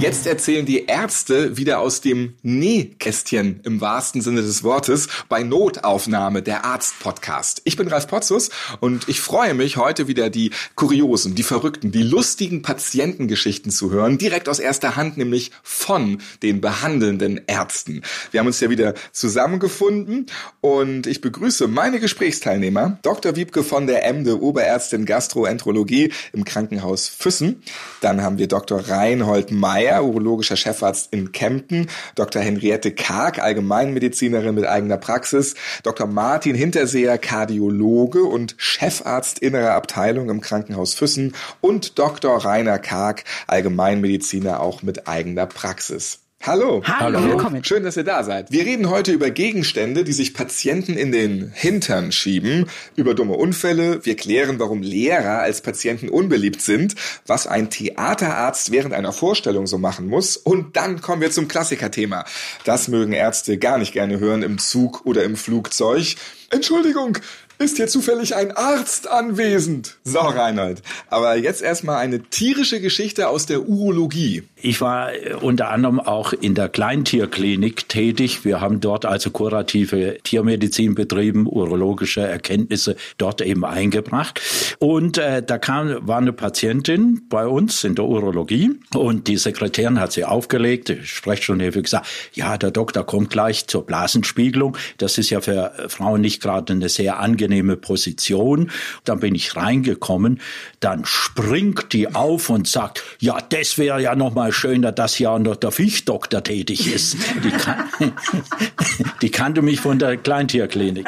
Jetzt 0.00 0.28
erzählen 0.28 0.64
die 0.64 0.86
Ärzte 0.86 1.56
wieder 1.56 1.80
aus 1.80 2.00
dem 2.00 2.34
Nähkästchen 2.42 3.58
im 3.64 3.80
wahrsten 3.80 4.22
Sinne 4.22 4.42
des 4.42 4.62
Wortes 4.62 5.08
bei 5.28 5.42
Notaufnahme, 5.42 6.40
der 6.40 6.64
Arzt-Podcast. 6.64 7.62
Ich 7.64 7.76
bin 7.76 7.88
Ralf 7.88 8.06
Potzus 8.06 8.50
und 8.78 9.08
ich 9.08 9.20
freue 9.20 9.54
mich, 9.54 9.76
heute 9.76 10.06
wieder 10.06 10.30
die 10.30 10.52
kuriosen, 10.76 11.34
die 11.34 11.42
verrückten, 11.42 11.90
die 11.90 12.04
lustigen 12.04 12.62
Patientengeschichten 12.62 13.72
zu 13.72 13.90
hören, 13.90 14.18
direkt 14.18 14.48
aus 14.48 14.60
erster 14.60 14.94
Hand, 14.94 15.16
nämlich 15.16 15.50
von 15.64 16.18
den 16.44 16.60
behandelnden 16.60 17.40
Ärzten. 17.48 18.02
Wir 18.30 18.38
haben 18.38 18.46
uns 18.46 18.60
ja 18.60 18.70
wieder 18.70 18.94
zusammengefunden 19.10 20.26
und 20.60 21.08
ich 21.08 21.20
begrüße 21.20 21.66
meine 21.66 21.98
Gesprächsteilnehmer, 21.98 22.98
Dr. 23.02 23.34
Wiebke 23.34 23.64
von 23.64 23.88
der 23.88 24.06
Emde, 24.06 24.40
Oberärztin 24.40 25.06
Gastroenterologie 25.06 26.12
im 26.32 26.44
Krankenhaus 26.44 27.08
Füssen. 27.08 27.64
Dann 28.00 28.22
haben 28.22 28.38
wir 28.38 28.46
Dr. 28.46 28.78
Reinhold 28.88 29.50
Meyer, 29.50 29.87
Meyer, 29.88 30.04
urologischer 30.04 30.56
Chefarzt 30.56 31.12
in 31.12 31.32
Kempten, 31.32 31.88
Dr. 32.14 32.42
Henriette 32.42 32.92
Karg, 32.92 33.38
Allgemeinmedizinerin 33.38 34.54
mit 34.54 34.66
eigener 34.66 34.98
Praxis, 34.98 35.54
Dr. 35.82 36.06
Martin 36.06 36.54
Hinterseher, 36.54 37.16
Kardiologe 37.16 38.24
und 38.24 38.54
Chefarzt 38.58 39.38
innerer 39.38 39.72
Abteilung 39.72 40.28
im 40.28 40.42
Krankenhaus 40.42 40.92
Füssen 40.92 41.34
und 41.62 41.98
Dr. 41.98 42.36
Rainer 42.44 42.78
Karg, 42.78 43.24
Allgemeinmediziner 43.46 44.60
auch 44.60 44.82
mit 44.82 45.08
eigener 45.08 45.46
Praxis. 45.46 46.27
Hallo. 46.42 46.82
Hallo. 46.84 47.22
Willkommen. 47.24 47.64
Schön, 47.64 47.82
dass 47.82 47.96
ihr 47.96 48.04
da 48.04 48.22
seid. 48.22 48.52
Wir 48.52 48.64
reden 48.64 48.88
heute 48.88 49.12
über 49.12 49.28
Gegenstände, 49.30 50.04
die 50.04 50.12
sich 50.12 50.34
Patienten 50.34 50.96
in 50.96 51.10
den 51.10 51.50
Hintern 51.52 52.12
schieben, 52.12 52.66
über 52.94 53.14
dumme 53.14 53.34
Unfälle. 53.34 54.04
Wir 54.06 54.14
klären, 54.16 54.60
warum 54.60 54.80
Lehrer 54.80 55.40
als 55.40 55.62
Patienten 55.62 56.08
unbeliebt 56.08 56.62
sind, 56.62 56.94
was 57.26 57.48
ein 57.48 57.70
Theaterarzt 57.70 58.70
während 58.70 58.94
einer 58.94 59.12
Vorstellung 59.12 59.66
so 59.66 59.78
machen 59.78 60.06
muss. 60.06 60.36
Und 60.36 60.76
dann 60.76 61.00
kommen 61.00 61.20
wir 61.20 61.32
zum 61.32 61.48
Klassikerthema. 61.48 62.24
Das 62.64 62.86
mögen 62.86 63.12
Ärzte 63.12 63.58
gar 63.58 63.76
nicht 63.76 63.92
gerne 63.92 64.20
hören 64.20 64.42
im 64.42 64.58
Zug 64.58 65.04
oder 65.04 65.24
im 65.24 65.36
Flugzeug. 65.36 66.14
Entschuldigung, 66.50 67.18
ist 67.58 67.76
hier 67.76 67.88
zufällig 67.88 68.36
ein 68.36 68.52
Arzt 68.52 69.08
anwesend? 69.08 69.96
So, 70.04 70.20
Reinhold. 70.20 70.82
Aber 71.08 71.36
jetzt 71.36 71.60
erstmal 71.60 71.96
eine 71.96 72.22
tierische 72.22 72.80
Geschichte 72.80 73.28
aus 73.28 73.46
der 73.46 73.68
Urologie. 73.68 74.44
Ich 74.60 74.80
war 74.80 75.12
äh, 75.12 75.34
unter 75.34 75.70
anderem 75.70 75.98
auch 75.98 76.32
in 76.32 76.54
der 76.54 76.68
Kleintierklinik 76.68 77.88
tätig. 77.88 78.44
Wir 78.44 78.60
haben 78.60 78.80
dort 78.80 79.04
also 79.04 79.30
kurative 79.30 80.18
Tiermedizin 80.22 80.94
betrieben, 80.94 81.46
urologische 81.46 82.20
Erkenntnisse 82.20 82.96
dort 83.18 83.40
eben 83.40 83.64
eingebracht. 83.64 84.40
Und 84.78 85.18
äh, 85.18 85.42
da 85.42 85.58
kam, 85.58 86.06
war 86.06 86.18
eine 86.18 86.32
Patientin 86.32 87.22
bei 87.28 87.46
uns 87.46 87.82
in 87.82 87.96
der 87.96 88.04
Urologie 88.04 88.70
und 88.94 89.26
die 89.26 89.36
Sekretärin 89.36 89.98
hat 89.98 90.12
sie 90.12 90.24
aufgelegt, 90.24 90.96
Sprechstundenhilfe 91.02 91.82
gesagt, 91.82 92.06
ja, 92.34 92.56
der 92.56 92.70
Doktor 92.70 93.04
kommt 93.04 93.30
gleich 93.30 93.66
zur 93.66 93.84
Blasenspiegelung. 93.84 94.76
Das 94.98 95.18
ist 95.18 95.30
ja 95.30 95.40
für 95.40 95.72
Frauen 95.88 96.20
nicht 96.20 96.40
gerade 96.40 96.72
eine 96.72 96.88
sehr 96.88 97.18
angenehme 97.18 97.47
angenehme 97.48 97.76
Position. 97.76 98.70
Dann 99.04 99.20
bin 99.20 99.34
ich 99.34 99.56
reingekommen. 99.56 100.40
Dann 100.80 101.04
springt 101.04 101.92
die 101.92 102.14
auf 102.14 102.50
und 102.50 102.68
sagt, 102.68 103.02
ja, 103.18 103.38
das 103.48 103.78
wäre 103.78 104.00
ja 104.02 104.14
noch 104.14 104.34
mal 104.34 104.52
schöner, 104.52 104.92
dass 104.92 105.14
hier 105.14 105.30
auch 105.30 105.38
noch 105.38 105.56
der 105.56 105.70
Fischdoktor 105.70 106.42
tätig 106.42 106.92
ist. 106.92 107.16
Die, 107.42 107.50
kan 107.50 107.88
die 109.22 109.30
kannte 109.30 109.62
mich 109.62 109.80
von 109.80 109.98
der 109.98 110.16
Kleintierklinik. 110.16 111.06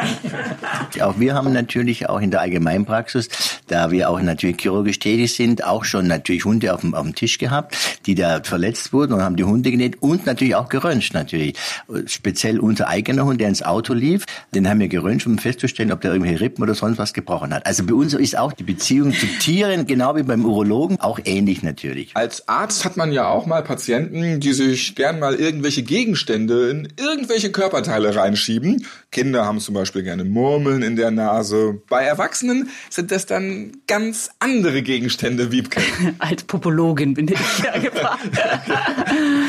Auch 1.01 1.21
wir 1.21 1.35
haben 1.35 1.53
natürlich 1.53 2.09
auch 2.09 2.21
in 2.21 2.31
der 2.31 2.41
Allgemeinpraxis, 2.41 3.29
da 3.69 3.91
wir 3.91 4.11
auch 4.11 4.21
natürlich 4.21 4.57
chirurgisch 4.61 4.99
tätig 4.99 5.35
sind, 5.35 5.65
auch 5.65 5.85
schon 5.85 6.07
natürlich 6.07 6.45
Hunde 6.45 6.73
auf 6.75 6.81
dem, 6.81 6.95
auf 6.95 7.05
dem 7.05 7.15
Tisch 7.15 7.39
gehabt, 7.39 7.77
die 8.07 8.15
da 8.15 8.43
verletzt 8.43 8.93
wurden 8.93 9.13
und 9.13 9.23
haben 9.23 9.37
die 9.37 9.45
Hunde 9.45 9.71
genäht 9.71 10.03
und 10.03 10.27
natürlich 10.27 10.55
auch 10.55 10.69
geröntgt 10.69 11.15
natürlich. 11.15 11.57
Speziell 12.07 12.59
unser 12.59 12.89
eigener 12.89 13.25
Hund, 13.25 13.41
der 13.41 13.49
ins 13.49 13.63
Auto 13.63 13.95
lief, 13.95 14.25
den 14.55 14.69
haben 14.69 14.81
wir 14.81 14.89
geröntgt, 14.89 15.27
um 15.27 15.39
festzustellen, 15.39 15.93
ob 15.93 16.01
der 16.01 16.13
irgendwie 16.13 16.30
irgendwelche 16.31 16.41
Rippen 16.41 16.63
oder 16.63 16.75
sonst 16.75 16.99
was 16.99 17.13
gebrochen 17.13 17.53
hat. 17.53 17.67
Also 17.67 17.85
bei 17.85 17.95
uns 17.95 18.15
ist 18.15 18.37
auch 18.37 18.53
die 18.53 18.63
Beziehung 18.63 19.13
zu 19.13 19.27
Tieren, 19.27 19.87
genau 19.87 20.17
wie 20.17 20.23
beim 20.23 20.45
Urologen, 20.45 21.01
auch 21.01 21.19
ähnlich 21.25 21.63
natürlich. 21.63 22.11
Als 22.15 22.49
Arzt 22.49 22.85
hat 22.85 22.97
man 22.97 23.13
ja 23.13 23.29
auch 23.29 23.47
mal 23.47 23.63
Patienten, 23.63 24.41
die 24.41 24.53
sich 24.53 24.95
gern 24.95 25.19
mal 25.19 25.35
irgendwelche 25.35 25.83
Gegenstände 25.83 26.71
in 26.71 26.89
irgendwelche 26.97 27.53
Körperteile 27.53 28.15
reinschieben. 28.15 28.87
Kinder 29.11 29.45
haben 29.45 29.61
zum 29.61 29.75
Beispiel 29.75 30.03
gerne 30.03 30.25
Murmeln 30.25 30.83
in 30.83 30.97
der 30.97 31.11
Nase. 31.11 31.83
Bei 31.89 32.03
Erwachsenen 32.03 32.71
sind 32.89 33.11
das 33.11 33.27
dann 33.27 33.73
ganz 33.87 34.31
andere 34.39 34.83
Gegenstände, 34.83 35.53
Wiebke. 35.53 35.81
Als 36.19 36.45
Popologin 36.45 37.15
bin 37.15 37.29
ich 37.29 37.65
ja 37.65 37.79
gefragt. 37.81 38.21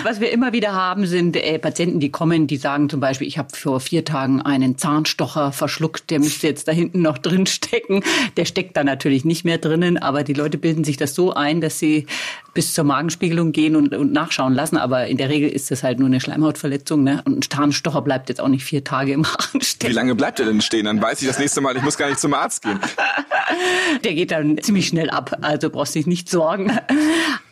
Was 0.03 0.19
wir 0.19 0.31
immer 0.31 0.53
wieder 0.53 0.73
haben, 0.73 1.05
sind 1.05 1.35
äh, 1.35 1.59
Patienten, 1.59 1.99
die 1.99 2.11
kommen, 2.11 2.47
die 2.47 2.57
sagen 2.57 2.89
zum 2.89 2.99
Beispiel, 2.99 3.27
ich 3.27 3.37
habe 3.37 3.55
vor 3.55 3.79
vier 3.79 4.03
Tagen 4.03 4.41
einen 4.41 4.77
Zahnstocher 4.77 5.51
verschluckt, 5.51 6.09
der 6.09 6.19
müsste 6.19 6.47
jetzt 6.47 6.67
da 6.71 6.75
hinten 6.75 7.01
noch 7.01 7.17
drin 7.17 7.45
stecken. 7.45 8.03
Der 8.37 8.45
steckt 8.45 8.77
da 8.77 8.83
natürlich 8.83 9.25
nicht 9.25 9.45
mehr 9.45 9.57
drinnen, 9.57 9.97
aber 9.97 10.23
die 10.23 10.33
Leute 10.33 10.57
bilden 10.57 10.83
sich 10.83 10.97
das 10.97 11.13
so 11.13 11.33
ein, 11.33 11.61
dass 11.61 11.79
sie 11.79 12.07
bis 12.53 12.73
zur 12.73 12.83
Magenspiegelung 12.83 13.51
gehen 13.51 13.75
und, 13.75 13.93
und 13.93 14.11
nachschauen 14.11 14.53
lassen. 14.53 14.77
Aber 14.77 15.07
in 15.07 15.17
der 15.17 15.29
Regel 15.29 15.49
ist 15.49 15.71
das 15.71 15.83
halt 15.83 15.99
nur 15.99 16.07
eine 16.07 16.21
Schleimhautverletzung. 16.21 17.03
Ne? 17.03 17.21
Und 17.25 17.37
ein 17.37 17.41
Zahnstocher 17.41 18.01
bleibt 18.01 18.29
jetzt 18.29 18.41
auch 18.41 18.47
nicht 18.47 18.63
vier 18.63 18.83
Tage 18.83 19.13
im 19.13 19.21
Rachen 19.25 19.61
stehen. 19.61 19.89
Wie 19.89 19.93
lange 19.93 20.15
bleibt 20.15 20.39
er 20.39 20.45
denn 20.45 20.61
stehen? 20.61 20.85
Dann 20.85 21.01
weiß 21.01 21.21
ich 21.21 21.27
das 21.27 21.39
nächste 21.39 21.61
Mal, 21.61 21.75
ich 21.75 21.83
muss 21.83 21.97
gar 21.97 22.07
nicht 22.07 22.19
zum 22.19 22.33
Arzt 22.33 22.63
gehen. 22.63 22.79
Der 24.03 24.13
geht 24.13 24.31
dann 24.31 24.57
ziemlich 24.61 24.87
schnell 24.87 25.09
ab, 25.09 25.37
also 25.41 25.69
brauchst 25.69 25.95
dich 25.95 26.07
nicht 26.07 26.29
sorgen. 26.29 26.77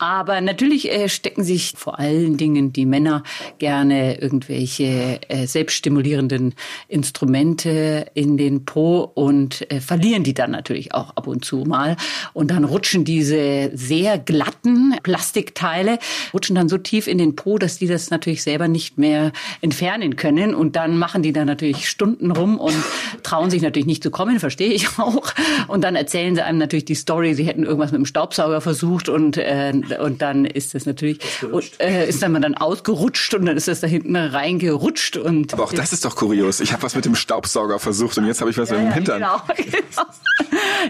Aber 0.00 0.40
natürlich 0.40 0.90
äh, 0.90 1.10
stecken 1.10 1.44
sich 1.44 1.74
vor 1.76 1.98
allen 1.98 2.38
Dingen 2.38 2.72
die 2.72 2.86
Männer 2.86 3.22
gerne 3.58 4.18
irgendwelche 4.18 5.20
äh, 5.28 5.46
selbststimulierenden 5.46 6.54
Instrumente 6.88 8.06
in 8.14 8.38
den 8.38 8.64
Po 8.64 9.10
und 9.14 9.70
äh, 9.70 9.80
verlieren 9.80 10.22
die 10.22 10.32
dann 10.32 10.52
natürlich 10.52 10.94
auch 10.94 11.10
ab 11.16 11.26
und 11.26 11.44
zu 11.44 11.58
mal. 11.58 11.98
Und 12.32 12.50
dann 12.50 12.64
rutschen 12.64 13.04
diese 13.04 13.70
sehr 13.74 14.18
glatten 14.18 14.94
Plastikteile, 15.02 15.98
rutschen 16.32 16.56
dann 16.56 16.70
so 16.70 16.78
tief 16.78 17.06
in 17.06 17.18
den 17.18 17.36
Po, 17.36 17.58
dass 17.58 17.76
die 17.76 17.86
das 17.86 18.08
natürlich 18.08 18.42
selber 18.42 18.68
nicht 18.68 18.96
mehr 18.96 19.32
entfernen 19.60 20.16
können. 20.16 20.54
Und 20.54 20.76
dann 20.76 20.96
machen 20.96 21.22
die 21.22 21.34
dann 21.34 21.46
natürlich 21.46 21.90
Stunden 21.90 22.30
rum 22.30 22.58
und 22.58 22.74
trauen 23.22 23.50
sich 23.50 23.60
natürlich 23.60 23.86
nicht 23.86 24.02
zu 24.02 24.10
kommen, 24.10 24.40
verstehe 24.40 24.72
ich 24.72 24.86
auch. 24.98 25.34
Und 25.68 25.84
dann 25.84 25.94
erzählen 25.94 26.34
sie 26.34 26.42
einem 26.42 26.56
natürlich 26.56 26.86
die 26.86 26.94
Story, 26.94 27.34
sie 27.34 27.44
hätten 27.44 27.64
irgendwas 27.64 27.92
mit 27.92 27.98
dem 27.98 28.06
Staubsauger 28.06 28.62
versucht 28.62 29.10
und, 29.10 29.36
äh, 29.36 29.74
und 29.98 30.22
dann 30.22 30.44
ist 30.44 30.74
das 30.74 30.86
natürlich, 30.86 31.18
und, 31.50 31.64
äh, 31.80 32.08
ist 32.08 32.22
dann 32.22 32.32
mal 32.32 32.40
dann 32.40 32.54
ausgerutscht 32.54 33.34
und 33.34 33.46
dann 33.46 33.56
ist 33.56 33.68
das 33.68 33.80
da 33.80 33.86
hinten 33.86 34.16
reingerutscht. 34.16 35.16
Und 35.16 35.52
Aber 35.54 35.64
auch 35.64 35.72
das 35.72 35.92
ist 35.92 36.04
doch 36.04 36.16
kurios. 36.16 36.60
Ich 36.60 36.72
habe 36.72 36.82
was 36.82 36.94
mit 36.94 37.04
dem 37.04 37.14
Staubsauger 37.14 37.78
versucht 37.78 38.18
und 38.18 38.26
jetzt 38.26 38.40
habe 38.40 38.50
ich 38.50 38.58
was 38.58 38.70
ja, 38.70 38.78
mit 38.78 38.86
dem 38.86 38.92
Hintern. 38.92 39.18
Genau, 39.18 39.40
genau. 39.56 40.10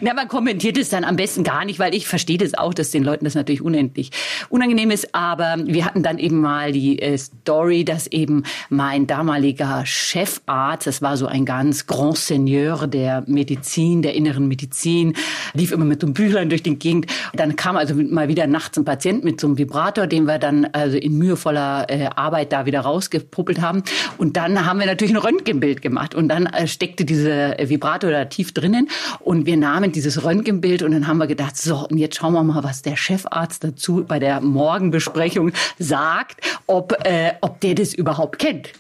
Ja, 0.01 0.15
man 0.15 0.29
kommentiert 0.29 0.79
es 0.79 0.89
dann 0.89 1.05
am 1.05 1.17
besten 1.17 1.45
gar 1.45 1.65
nicht, 1.65 1.79
weil 1.79 1.95
ich 1.95 2.07
verstehe 2.07 2.39
das 2.39 2.55
auch, 2.55 2.73
dass 2.73 2.91
den 2.91 3.03
Leuten 3.03 3.25
das 3.25 3.35
natürlich 3.35 3.61
unendlich 3.61 4.11
unangenehm 4.49 4.91
ist. 4.91 5.15
Aber 5.15 5.57
wir 5.59 5.85
hatten 5.85 6.03
dann 6.03 6.19
eben 6.19 6.41
mal 6.41 6.73
die 6.73 7.01
äh, 7.01 7.19
Story, 7.19 7.85
dass 7.85 8.07
eben 8.07 8.45
mein 8.69 9.07
damaliger 9.07 9.85
Chefarzt, 9.85 10.87
das 10.87 11.03
war 11.03 11.17
so 11.17 11.27
ein 11.27 11.45
ganz 11.45 11.87
Grand 11.87 12.17
Seigneur 12.17 12.87
der 12.87 13.25
Medizin, 13.27 14.03
der 14.03 14.15
inneren 14.15 14.49
Medizin, 14.49 15.15
lief 15.55 15.73
immer 15.73 15.85
mit 15.85 16.01
so 16.01 16.07
einem 16.07 16.15
Büchlein 16.15 16.49
durch 16.49 16.63
die 16.63 16.77
Gegend. 16.77 17.07
Dann 17.35 17.57
kam 17.57 17.77
also 17.77 17.95
mal 17.95 18.29
wieder 18.29 18.47
nachts 18.47 18.79
ein 18.79 18.85
Patient 18.91 19.23
mit 19.23 19.41
so 19.41 19.47
einem 19.47 19.57
Vibrator, 19.57 20.09
den 20.09 20.25
wir 20.25 20.41
dann 20.41 20.65
also 20.73 20.97
in 20.97 21.17
mühevoller 21.17 21.87
äh, 21.89 22.07
Arbeit 22.17 22.53
da 22.53 22.67
wieder 22.67 22.81
rausgepuppelt 22.81 23.61
haben. 23.61 23.85
Und 24.19 24.37
dann 24.37 24.67
haben 24.67 24.81
wir 24.81 24.87
natürlich 24.87 25.15
ein 25.15 25.21
Röntgenbild 25.21 25.81
gemacht. 25.81 26.17
Und 26.17 26.27
dann 26.29 26.47
äh, 26.47 26.67
steckte 26.67 27.05
dieser 27.05 27.57
Vibrator 27.69 28.11
da 28.11 28.25
tief 28.25 28.53
drinnen. 28.53 28.89
Und 29.21 29.47
wir 29.47 29.57
nahmen 29.57 29.93
dieses 29.93 30.25
Röntgenbild 30.25 30.83
und 30.83 30.91
dann 30.91 31.07
haben 31.07 31.19
wir 31.19 31.29
gedacht, 31.29 31.57
so, 31.57 31.87
und 31.89 31.99
jetzt 31.99 32.17
schauen 32.17 32.33
wir 32.33 32.43
mal, 32.43 32.65
was 32.65 32.83
der 32.83 32.97
Chefarzt 32.97 33.63
dazu 33.63 34.05
bei 34.05 34.19
der 34.19 34.41
Morgenbesprechung 34.41 35.53
sagt, 35.79 36.41
ob, 36.67 36.93
äh, 37.05 37.35
ob 37.43 37.61
der 37.61 37.77
das 37.77 37.95
überhaupt 37.95 38.41
kennt. 38.41 38.73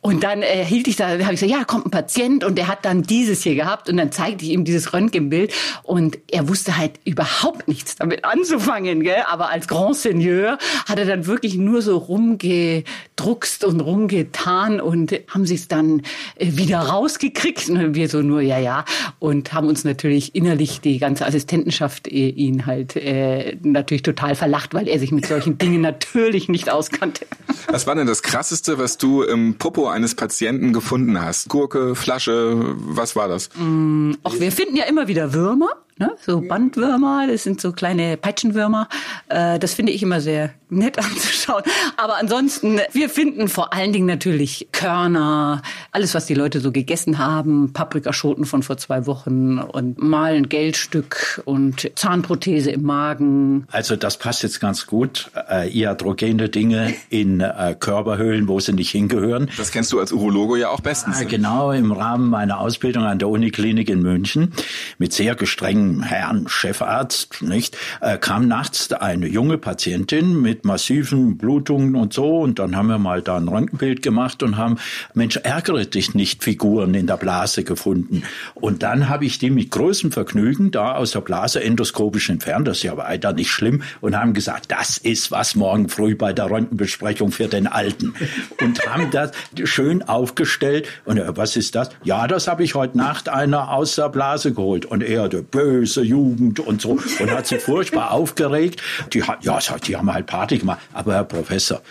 Und 0.00 0.22
dann 0.22 0.42
äh, 0.42 0.64
hielt 0.64 0.86
ich 0.86 0.94
da, 0.94 1.08
habe 1.08 1.22
ich 1.22 1.40
gesagt, 1.40 1.50
ja, 1.50 1.64
kommt 1.64 1.86
ein 1.86 1.90
Patient 1.90 2.44
und 2.44 2.56
der 2.56 2.68
hat 2.68 2.84
dann 2.84 3.02
dieses 3.02 3.42
hier 3.42 3.56
gehabt 3.56 3.88
und 3.88 3.96
dann 3.96 4.12
zeigte 4.12 4.44
ich 4.44 4.52
ihm 4.52 4.64
dieses 4.64 4.92
Röntgenbild 4.92 5.52
und 5.82 6.18
er 6.30 6.48
wusste 6.48 6.76
halt 6.76 6.92
überhaupt 7.04 7.66
nichts 7.66 7.96
damit 7.96 8.24
anzufangen, 8.24 9.02
gell? 9.02 9.24
aber 9.26 9.50
als 9.56 9.68
Grand 9.68 9.96
Seigneur 9.96 10.58
hat 10.86 10.98
er 10.98 11.06
dann 11.06 11.26
wirklich 11.26 11.56
nur 11.56 11.80
so 11.80 11.96
rumgedruckst 11.96 13.64
und 13.64 13.80
rumgetan 13.80 14.82
und 14.82 15.12
haben 15.28 15.46
sie 15.46 15.54
es 15.54 15.66
dann 15.66 16.02
äh, 16.36 16.52
wieder 16.52 16.80
rausgekriegt 16.80 17.70
und 17.70 17.94
wir 17.94 18.10
so 18.10 18.20
nur, 18.20 18.42
ja, 18.42 18.58
ja 18.58 18.84
und 19.18 19.54
haben 19.54 19.66
uns 19.68 19.84
natürlich 19.84 20.34
innerlich 20.34 20.82
die 20.82 20.98
ganze 20.98 21.24
Assistentenschaft 21.24 22.06
äh, 22.06 22.28
ihn 22.28 22.66
halt 22.66 22.96
äh, 22.96 23.56
natürlich 23.62 24.02
total 24.02 24.34
verlacht, 24.34 24.74
weil 24.74 24.88
er 24.88 24.98
sich 24.98 25.10
mit 25.10 25.24
solchen 25.24 25.56
Dingen 25.66 25.80
natürlich 25.80 26.50
nicht 26.50 26.70
auskannte. 26.70 27.26
Was 27.68 27.86
war 27.86 27.94
denn 27.94 28.06
das 28.06 28.22
Krasseste, 28.22 28.76
was 28.78 28.98
du 28.98 29.22
im 29.22 29.54
Popo 29.54 29.88
eines 29.88 30.14
Patienten 30.14 30.74
gefunden 30.74 31.18
hast? 31.22 31.48
Gurke, 31.48 31.94
Flasche, 31.94 32.74
was 32.76 33.16
war 33.16 33.28
das? 33.28 33.48
Mm, 33.54 34.12
ach, 34.22 34.34
wir 34.38 34.52
finden 34.52 34.76
ja 34.76 34.84
immer 34.84 35.08
wieder 35.08 35.32
Würmer. 35.32 35.70
Ne? 35.98 36.14
So 36.20 36.42
Bandwürmer, 36.42 37.26
das 37.26 37.44
sind 37.44 37.60
so 37.60 37.72
kleine 37.72 38.18
Peitschenwürmer. 38.18 38.88
Äh, 39.28 39.58
das 39.58 39.72
finde 39.72 39.92
ich 39.92 40.02
immer 40.02 40.20
sehr 40.20 40.50
nett 40.68 40.98
anzuschauen. 41.04 41.62
Aber 41.96 42.16
ansonsten, 42.16 42.80
wir 42.92 43.08
finden 43.08 43.48
vor 43.48 43.72
allen 43.72 43.92
Dingen 43.92 44.06
natürlich 44.06 44.68
Körner, 44.72 45.62
alles, 45.92 46.14
was 46.14 46.26
die 46.26 46.34
Leute 46.34 46.60
so 46.60 46.72
gegessen 46.72 47.18
haben, 47.18 47.72
Paprikaschoten 47.72 48.44
von 48.44 48.62
vor 48.62 48.76
zwei 48.76 49.06
Wochen 49.06 49.58
und 49.58 50.02
mal 50.02 50.34
ein 50.34 50.48
Geldstück 50.48 51.42
und 51.44 51.90
Zahnprothese 51.94 52.70
im 52.70 52.82
Magen. 52.82 53.66
Also 53.70 53.96
das 53.96 54.18
passt 54.18 54.42
jetzt 54.42 54.60
ganz 54.60 54.86
gut. 54.86 55.30
Äh, 55.50 55.70
iatrogene 55.76 56.48
Dinge 56.48 56.94
in 57.10 57.40
äh, 57.40 57.76
Körperhöhlen, 57.78 58.48
wo 58.48 58.60
sie 58.60 58.72
nicht 58.72 58.90
hingehören. 58.90 59.50
Das 59.56 59.70
kennst 59.70 59.92
du 59.92 60.00
als 60.00 60.12
Urologe 60.12 60.58
ja 60.58 60.70
auch 60.70 60.80
bestens. 60.80 61.20
Ja, 61.20 61.26
genau, 61.26 61.72
im 61.72 61.92
Rahmen 61.92 62.28
meiner 62.30 62.60
Ausbildung 62.60 63.04
an 63.04 63.18
der 63.18 63.28
Uniklinik 63.28 63.88
in 63.88 64.02
München 64.02 64.52
mit 64.98 65.12
sehr 65.12 65.34
gestrengen 65.34 66.02
Herrn 66.02 66.48
Chefarzt, 66.48 67.42
nicht, 67.42 67.76
äh, 68.00 68.18
kam 68.18 68.48
nachts 68.48 68.92
eine 68.92 69.26
junge 69.26 69.58
Patientin 69.58 70.40
mit 70.40 70.55
massiven 70.64 71.36
Blutungen 71.36 71.94
und 71.94 72.12
so 72.12 72.40
und 72.40 72.58
dann 72.58 72.76
haben 72.76 72.88
wir 72.88 72.98
mal 72.98 73.22
da 73.22 73.36
ein 73.36 73.48
Röntgenbild 73.48 74.02
gemacht 74.02 74.42
und 74.42 74.56
haben, 74.56 74.78
Mensch, 75.14 75.36
ärgere 75.36 75.84
dich 75.84 76.14
nicht, 76.14 76.42
Figuren 76.42 76.94
in 76.94 77.06
der 77.06 77.16
Blase 77.16 77.64
gefunden. 77.64 78.22
Und 78.54 78.82
dann 78.82 79.08
habe 79.08 79.24
ich 79.24 79.38
die 79.38 79.50
mit 79.50 79.70
großem 79.70 80.12
Vergnügen 80.12 80.70
da 80.70 80.94
aus 80.94 81.12
der 81.12 81.20
Blase 81.20 81.62
endoskopisch 81.62 82.30
entfernt, 82.30 82.68
das 82.68 82.78
ist 82.78 82.82
ja 82.84 82.96
weiter 82.96 83.32
nicht 83.32 83.50
schlimm, 83.50 83.82
und 84.00 84.16
haben 84.16 84.32
gesagt, 84.32 84.70
das 84.70 84.98
ist 84.98 85.30
was 85.30 85.54
morgen 85.54 85.88
früh 85.88 86.14
bei 86.14 86.32
der 86.32 86.50
Röntgenbesprechung 86.50 87.32
für 87.32 87.48
den 87.48 87.66
Alten. 87.66 88.14
Und 88.60 88.86
haben 88.86 89.10
das 89.10 89.32
schön 89.64 90.02
aufgestellt. 90.02 90.88
Und 91.04 91.18
er, 91.18 91.36
was 91.36 91.56
ist 91.56 91.74
das? 91.74 91.90
Ja, 92.04 92.26
das 92.26 92.48
habe 92.48 92.64
ich 92.64 92.74
heute 92.74 92.96
Nacht 92.96 93.28
einer 93.28 93.72
aus 93.72 93.96
der 93.96 94.08
Blase 94.08 94.52
geholt. 94.52 94.86
Und 94.86 95.02
er, 95.02 95.28
der 95.28 95.42
böse 95.42 96.02
Jugend 96.02 96.60
und 96.60 96.80
so, 96.80 96.98
und 97.18 97.30
hat 97.30 97.46
sich 97.46 97.60
furchtbar 97.60 98.12
aufgeregt. 98.12 98.82
Die, 99.12 99.22
ja, 99.40 99.58
die 99.86 99.96
haben 99.96 100.12
halt 100.12 100.26
Party 100.46 100.58
gemacht. 100.58 100.80
Aber 100.92 101.14
Herr 101.14 101.24
Professor, 101.24 101.82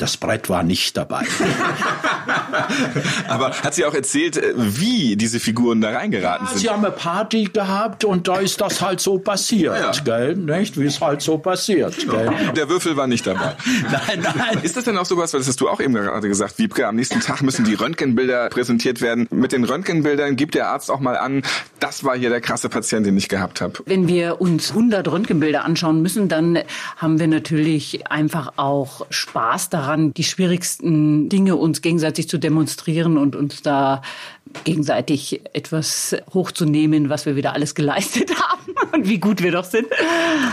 das 0.00 0.16
Brett 0.16 0.48
war 0.48 0.62
nicht 0.62 0.96
dabei. 0.96 1.26
Aber 3.28 3.50
hat 3.50 3.74
sie 3.74 3.84
auch 3.84 3.94
erzählt, 3.94 4.36
äh, 4.36 4.54
wie 4.56 5.16
diese 5.16 5.40
Figuren 5.40 5.80
da 5.80 5.90
reingeraten 5.90 6.46
ja, 6.46 6.52
sind? 6.52 6.60
Sie 6.60 6.70
haben 6.70 6.84
eine 6.84 6.94
Party 6.94 7.44
gehabt 7.44 8.04
und 8.04 8.28
da 8.28 8.38
ist 8.38 8.60
das 8.60 8.80
halt 8.80 9.00
so 9.00 9.18
passiert, 9.18 9.96
ja. 9.96 10.02
gell? 10.02 10.36
Nicht? 10.36 10.78
Wie 10.78 10.86
es 10.86 11.00
halt 11.00 11.22
so 11.22 11.38
passiert, 11.38 11.96
gell? 12.08 12.30
Der 12.56 12.68
Würfel 12.68 12.96
war 12.96 13.06
nicht 13.06 13.26
dabei. 13.26 13.56
nein, 13.90 14.22
nein. 14.22 14.58
Ist 14.62 14.76
das 14.76 14.84
denn 14.84 14.96
auch 14.96 15.04
sowas, 15.04 15.32
weil 15.32 15.40
das 15.40 15.48
hast 15.48 15.60
du 15.60 15.68
auch 15.68 15.80
eben 15.80 15.94
gerade 15.94 16.28
gesagt, 16.28 16.58
Wiebke, 16.58 16.86
am 16.86 16.96
nächsten 16.96 17.20
Tag 17.20 17.42
müssen 17.42 17.64
die 17.64 17.74
Röntgenbilder 17.74 18.48
präsentiert 18.48 19.00
werden. 19.00 19.26
Mit 19.30 19.52
den 19.52 19.64
Röntgenbildern 19.64 20.36
gibt 20.36 20.54
der 20.54 20.68
Arzt 20.68 20.90
auch 20.90 21.00
mal 21.00 21.16
an, 21.16 21.42
das 21.78 22.04
war 22.04 22.16
hier 22.16 22.30
der 22.30 22.40
krasse 22.40 22.68
Patient, 22.68 23.06
den 23.06 23.16
ich 23.16 23.28
gehabt 23.28 23.60
habe. 23.60 23.74
Wenn 23.86 24.08
wir 24.08 24.40
uns 24.40 24.70
100 24.70 25.06
Röntgenbilder 25.08 25.64
anschauen 25.64 26.00
müssen, 26.00 26.28
dann 26.28 26.58
haben 26.96 27.18
wir 27.18 27.28
natürlich 27.28 28.10
einfach 28.10 28.54
auch 28.56 29.06
Spaß 29.10 29.68
daran, 29.68 29.89
die 29.96 30.24
schwierigsten 30.24 31.28
Dinge 31.28 31.56
uns 31.56 31.82
gegenseitig 31.82 32.28
zu 32.28 32.38
demonstrieren 32.38 33.18
und 33.18 33.36
uns 33.36 33.62
da 33.62 34.02
gegenseitig 34.64 35.42
etwas 35.52 36.16
hochzunehmen, 36.32 37.08
was 37.08 37.26
wir 37.26 37.36
wieder 37.36 37.54
alles 37.54 37.74
geleistet 37.74 38.32
haben 38.40 38.74
und 38.92 39.08
wie 39.08 39.18
gut 39.18 39.42
wir 39.42 39.52
doch 39.52 39.64
sind. 39.64 39.86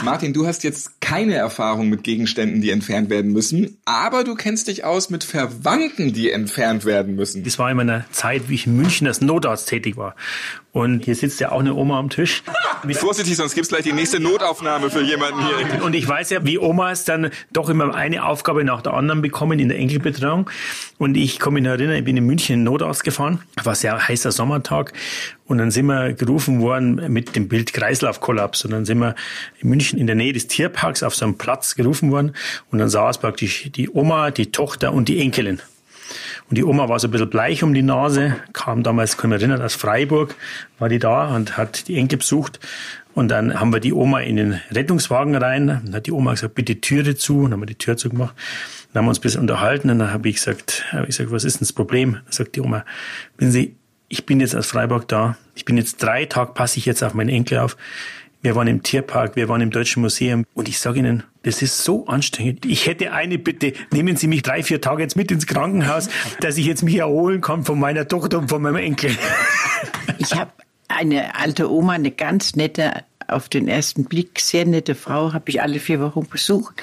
Martin, 0.04 0.34
du 0.34 0.45
hast 0.45 0.63
jetzt 0.63 1.01
keine 1.01 1.36
Erfahrung 1.36 1.89
mit 1.89 2.04
Gegenständen, 2.04 2.62
die 2.62 2.69
entfernt 2.69 3.10
werden 3.10 3.31
müssen, 3.31 3.78
aber 3.86 4.24
du 4.24 4.36
kennst 4.36 4.68
dich 4.68 4.84
aus 4.84 5.10
mit 5.10 5.24
Verwandten, 5.24 6.13
die 6.13 6.31
entfernt 6.31 6.86
werden 6.86 7.16
müssen. 7.16 7.44
Das 7.44 7.57
war 7.60 7.72
in 7.72 7.78
meiner 7.78 8.06
Zeit, 8.12 8.50
wie 8.50 8.56
ich 8.56 8.68
in 8.68 8.75
München 8.78 9.07
als 9.07 9.22
Notarzt 9.22 9.69
tätig 9.69 9.98
war. 9.98 10.16
Und 10.72 11.06
hier 11.06 11.16
sitzt 11.16 11.40
ja 11.40 11.52
auch 11.52 11.60
eine 11.60 11.74
Oma 11.74 11.98
am 11.98 12.10
Tisch. 12.10 12.44
Vorsichtig, 12.94 13.36
sonst 13.36 13.56
gibt's 13.56 13.69
gleich 13.69 13.84
die 13.84 13.94
nächste 13.94 14.19
Notaufnahme 14.19 14.92
für 14.92 15.02
jemanden 15.02 15.40
hier. 15.46 15.84
Und 15.84 15.96
ich 15.96 16.08
weiß 16.08 16.30
ja, 16.30 16.46
wie 16.46 16.60
Omas 16.60 17.06
dann 17.06 17.31
doch 17.52 17.69
immer 17.69 17.96
eine 17.96 18.24
Aufgabe 18.25 18.64
nach 18.64 18.81
der 18.81 18.94
anderen 18.94 19.22
bekommen 19.22 19.58
in 19.60 19.69
der 19.69 19.80
Enkelbetreuung. 19.80 20.50
Und 21.00 21.18
ich 21.18 21.40
komme 21.40 21.62
mich 21.62 21.68
erinnern, 21.68 21.96
ich 21.96 22.04
bin 22.04 22.16
in 22.16 22.25
München 22.25 22.54
in 22.54 22.60
den 22.60 22.66
Notarzt 22.66 23.04
gefahren. 23.04 23.42
War 23.64 23.74
sehr 23.74 24.08
heißer 24.08 24.31
Sommertag. 24.31 24.94
Und 25.46 25.58
dann 25.58 25.72
sind 25.72 25.88
wir 25.88 26.14
gerufen 26.14 26.62
worden 26.62 27.12
mit 27.12 27.36
dem 27.36 27.48
Bild 27.48 27.74
Kreislaufkollaps. 27.74 28.66
Und 28.66 28.72
dann 28.72 28.86
sind 28.86 29.00
wir 29.00 29.16
in 29.60 29.69
München 29.69 29.98
in 29.98 30.06
der 30.06 30.16
Nähe 30.16 30.34
des 30.34 30.48
Tierparks 30.48 31.02
auf 31.02 31.16
so 31.16 31.25
einem 31.25 31.38
Platz 31.38 31.75
gerufen 31.75 32.12
worden. 32.12 32.34
Und 32.72 32.80
dann 32.80 32.90
saß 32.90 33.18
praktisch 33.18 33.69
die 33.72 33.90
Oma, 33.90 34.30
die 34.30 34.52
Tochter 34.52 34.94
und 34.94 35.08
die 35.08 35.19
Enkelin. 35.19 35.60
Und 36.50 36.57
die 36.57 36.63
Oma 36.63 36.89
war 36.89 37.00
so 37.00 37.07
ein 37.07 37.12
bisschen 37.12 37.30
bleich 37.30 37.63
um 37.63 37.74
die 37.74 37.81
Nase, 37.81 38.36
kam 38.54 38.83
damals, 38.83 39.18
kann 39.18 39.31
ich 39.31 39.36
mich 39.36 39.44
erinnern, 39.44 39.62
aus 39.62 39.75
Freiburg, 39.75 40.36
war 40.80 40.89
die 40.89 41.00
da 41.00 41.36
und 41.36 41.57
hat 41.57 41.88
die 41.88 41.98
Enkel 41.98 42.19
besucht. 42.19 42.59
Und 43.13 43.30
dann 43.30 43.59
haben 43.59 43.74
wir 43.74 43.80
die 43.80 43.94
Oma 43.94 44.19
in 44.19 44.36
den 44.36 44.62
Rettungswagen 44.69 45.36
rein. 45.36 45.68
Dann 45.68 45.95
hat 45.95 46.06
die 46.06 46.12
Oma 46.12 46.31
gesagt, 46.31 46.54
bitte 46.54 46.80
Türe 46.80 47.15
zu. 47.15 47.42
Dann 47.44 47.54
haben 47.54 47.62
wir 47.62 47.65
die 47.65 47.74
Tür 47.74 47.98
zugemacht. 47.98 48.36
Dann 48.94 49.00
haben 49.00 49.06
wir 49.06 49.09
uns 49.09 49.18
ein 49.18 49.24
bisschen 49.24 49.42
unterhalten. 49.42 49.89
Und 49.89 49.98
dann 49.98 50.13
habe 50.13 50.30
ich 50.30 50.36
gesagt, 50.36 50.86
habe 50.92 51.04
ich 51.04 51.18
gesagt, 51.18 51.31
was 51.31 51.44
ist 51.44 51.56
denn 51.56 51.62
das 51.62 51.74
Problem? 51.74 52.13
Dann 52.13 52.31
sagt 52.31 52.56
die 52.56 52.62
Oma, 52.62 52.86
wissen 53.38 53.51
Sie, 53.51 53.75
ich 54.07 54.27
bin 54.27 54.39
jetzt 54.39 54.56
aus 54.56 54.68
Freiburg 54.68 55.07
da. 55.07 55.36
Ich 55.56 55.65
bin 55.65 55.77
jetzt 55.77 56.01
drei 56.04 56.25
Tage, 56.25 56.54
passe 56.54 56.77
ich 56.77 56.86
jetzt 56.86 57.04
auf 57.04 57.15
meinen 57.15 57.30
Enkel 57.30 57.57
auf. 57.57 57.75
Wir 58.44 58.56
waren 58.56 58.68
im 58.68 58.83
Tierpark, 58.83 59.36
wir 59.36 59.50
waren 59.50 59.62
im 59.62 59.71
Deutschen 59.71 60.04
Museum 60.04 60.45
und 60.54 60.69
ich 60.69 60.80
sage 60.80 61.00
Ihnen, 61.00 61.24
das 61.47 61.61
ist 61.61 61.85
so 61.85 62.05
anstrengend. 62.07 62.65
Ich 62.65 62.88
hätte 62.88 63.13
eine 63.13 63.38
Bitte, 63.38 63.71
nehmen 63.94 64.17
Sie 64.17 64.27
mich 64.27 64.41
drei, 64.41 64.63
vier 64.63 64.81
Tage 64.81 65.03
jetzt 65.03 65.15
mit 65.15 65.31
ins 65.31 65.47
Krankenhaus, 65.47 66.09
dass 66.41 66.57
ich 66.57 66.65
jetzt 66.65 66.83
mich 66.83 66.97
erholen 66.97 67.39
kann 67.39 67.63
von 67.63 67.79
meiner 67.79 68.05
Tochter 68.05 68.39
und 68.39 68.49
von 68.49 68.61
meinem 68.61 68.75
Enkel. 68.75 69.11
Ich 70.19 70.33
habe 70.33 70.51
eine 70.88 71.35
alte 71.35 71.71
Oma, 71.71 71.94
eine 71.94 72.09
ganz 72.09 72.55
nette, 72.55 73.03
auf 73.27 73.49
den 73.49 73.67
ersten 73.67 74.05
Blick 74.05 74.39
sehr 74.39 74.65
nette 74.65 74.95
Frau, 74.95 75.31
habe 75.31 75.49
ich 75.49 75.61
alle 75.61 75.79
vier 75.79 76.01
Wochen 76.01 76.25
besucht. 76.25 76.81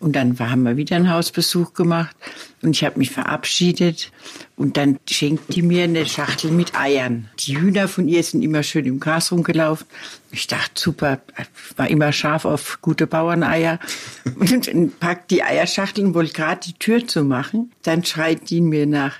Und 0.00 0.16
dann 0.16 0.38
haben 0.38 0.62
wir 0.62 0.78
wieder 0.78 0.96
einen 0.96 1.12
Hausbesuch 1.12 1.74
gemacht 1.74 2.16
und 2.62 2.70
ich 2.74 2.84
habe 2.84 2.98
mich 2.98 3.10
verabschiedet 3.10 4.10
und 4.56 4.78
dann 4.78 4.98
schenkt 5.08 5.54
die 5.54 5.60
mir 5.60 5.84
eine 5.84 6.06
Schachtel 6.06 6.50
mit 6.52 6.74
Eiern. 6.74 7.28
Die 7.38 7.60
Hühner 7.60 7.86
von 7.86 8.08
ihr 8.08 8.22
sind 8.22 8.40
immer 8.40 8.62
schön 8.62 8.86
im 8.86 8.98
Gras 8.98 9.30
rumgelaufen. 9.30 9.86
Ich 10.30 10.46
dachte, 10.46 10.80
super, 10.80 11.20
war 11.76 11.88
immer 11.88 12.12
scharf 12.12 12.46
auf 12.46 12.78
gute 12.80 13.06
Bauerneier 13.06 13.78
und 14.40 14.98
packt 15.00 15.30
die 15.30 15.42
Eierschachtel 15.42 16.06
und 16.06 16.14
wollte 16.14 16.32
gerade 16.32 16.60
die 16.66 16.78
Tür 16.78 17.06
zu 17.06 17.22
machen. 17.22 17.70
Dann 17.82 18.02
schreit 18.02 18.48
die 18.48 18.62
mir 18.62 18.86
nach. 18.86 19.16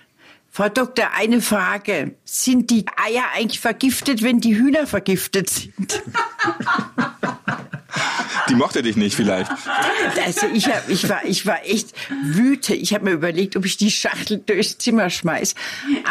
Frau 0.50 0.70
Doktor, 0.70 1.10
eine 1.14 1.42
Frage. 1.42 2.14
Sind 2.25 2.70
die 2.70 2.87
Eier 2.96 3.25
eigentlich 3.34 3.60
vergiftet, 3.60 4.22
wenn 4.22 4.40
die 4.40 4.56
Hühner 4.56 4.87
vergiftet 4.87 5.50
sind? 5.50 6.02
Die 8.50 8.57
mochte 8.57 8.83
dich 8.83 8.97
nicht 8.97 9.14
vielleicht. 9.14 9.50
Also 10.25 10.47
ich, 10.52 10.66
hab, 10.66 10.88
ich, 10.88 11.09
war, 11.09 11.25
ich 11.25 11.47
war 11.47 11.64
echt 11.64 11.92
wütend. 12.23 12.80
Ich 12.83 12.92
habe 12.92 13.04
mir 13.04 13.12
überlegt, 13.12 13.57
ob 13.57 13.64
ich 13.64 13.76
die 13.76 13.90
Schachtel 13.90 14.38
durchs 14.45 14.76
Zimmer 14.78 15.09
schmeiß. 15.09 15.54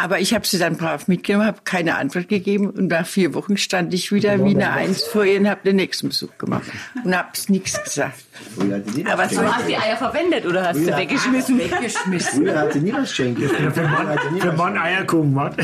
Aber 0.00 0.20
ich 0.20 0.32
habe 0.34 0.46
sie 0.46 0.58
dann 0.58 0.76
brav 0.76 1.06
mitgenommen, 1.06 1.46
habe 1.46 1.60
keine 1.64 1.96
Antwort 1.96 2.28
gegeben. 2.28 2.70
Und 2.70 2.88
nach 2.88 3.06
vier 3.06 3.34
Wochen 3.34 3.56
stand 3.56 3.92
ich 3.92 4.10
wieder 4.10 4.42
wie 4.44 4.54
eine 4.54 4.72
Eins 4.72 5.02
vor 5.02 5.24
ihr 5.24 5.38
und 5.38 5.48
habe 5.48 5.60
den 5.64 5.76
nächsten 5.76 6.08
Besuch 6.08 6.36
gemacht. 6.38 6.70
Und 7.04 7.14
habe 7.14 7.28
nichts 7.48 7.82
gesagt. 7.82 8.24
Aber 8.56 9.26
du 9.26 9.54
hast 9.54 9.68
die 9.68 9.76
Eier 9.76 9.96
verwendet 9.96 10.46
oder 10.46 10.68
hast 10.68 10.78
sie 10.78 10.86
weggeschmissen? 10.86 11.58
Weggeschmissen. 11.58 12.44
Früher 12.44 12.58
hat 12.58 12.72
sie 12.72 12.80
nie 12.80 12.92
was 12.92 13.12
schenken. 13.12 13.48
Für 13.48 13.82
Mann, 13.82 14.18
für 14.40 14.52
Mann 14.52 14.78
Eierkuchen, 14.78 15.34
Mann. 15.34 15.56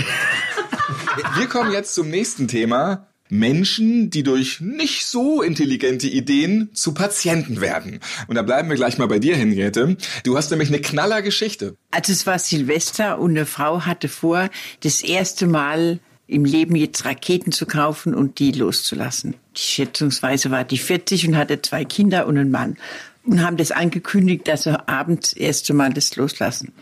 Wir 1.36 1.46
kommen 1.48 1.72
jetzt 1.72 1.94
zum 1.94 2.10
nächsten 2.10 2.48
Thema. 2.48 3.06
Menschen, 3.28 4.10
die 4.10 4.22
durch 4.22 4.60
nicht 4.60 5.06
so 5.06 5.42
intelligente 5.42 6.06
Ideen 6.06 6.70
zu 6.74 6.94
Patienten 6.94 7.60
werden. 7.60 8.00
Und 8.28 8.36
da 8.36 8.42
bleiben 8.42 8.68
wir 8.68 8.76
gleich 8.76 8.98
mal 8.98 9.08
bei 9.08 9.18
dir, 9.18 9.36
Henriette. 9.36 9.96
Du 10.24 10.36
hast 10.36 10.50
nämlich 10.50 10.68
eine 10.68 10.80
knaller 10.80 11.22
Geschichte. 11.22 11.76
Also 11.90 12.12
es 12.12 12.26
war 12.26 12.38
Silvester 12.38 13.18
und 13.18 13.30
eine 13.30 13.46
Frau 13.46 13.82
hatte 13.82 14.08
vor, 14.08 14.48
das 14.80 15.02
erste 15.02 15.46
Mal 15.46 16.00
im 16.26 16.44
Leben 16.44 16.74
jetzt 16.74 17.04
Raketen 17.04 17.52
zu 17.52 17.66
kaufen 17.66 18.14
und 18.14 18.38
die 18.38 18.52
loszulassen. 18.52 19.34
Die 19.56 19.60
schätzungsweise 19.60 20.50
war 20.50 20.64
die 20.64 20.78
40 20.78 21.28
und 21.28 21.36
hatte 21.36 21.62
zwei 21.62 21.84
Kinder 21.84 22.26
und 22.26 22.36
einen 22.36 22.50
Mann. 22.50 22.76
Und 23.24 23.42
haben 23.42 23.56
das 23.56 23.72
angekündigt, 23.72 24.46
dass 24.46 24.64
sie 24.64 24.88
abends 24.88 25.30
das 25.30 25.38
erste 25.38 25.74
Mal 25.74 25.92
das 25.92 26.14
loslassen. 26.16 26.72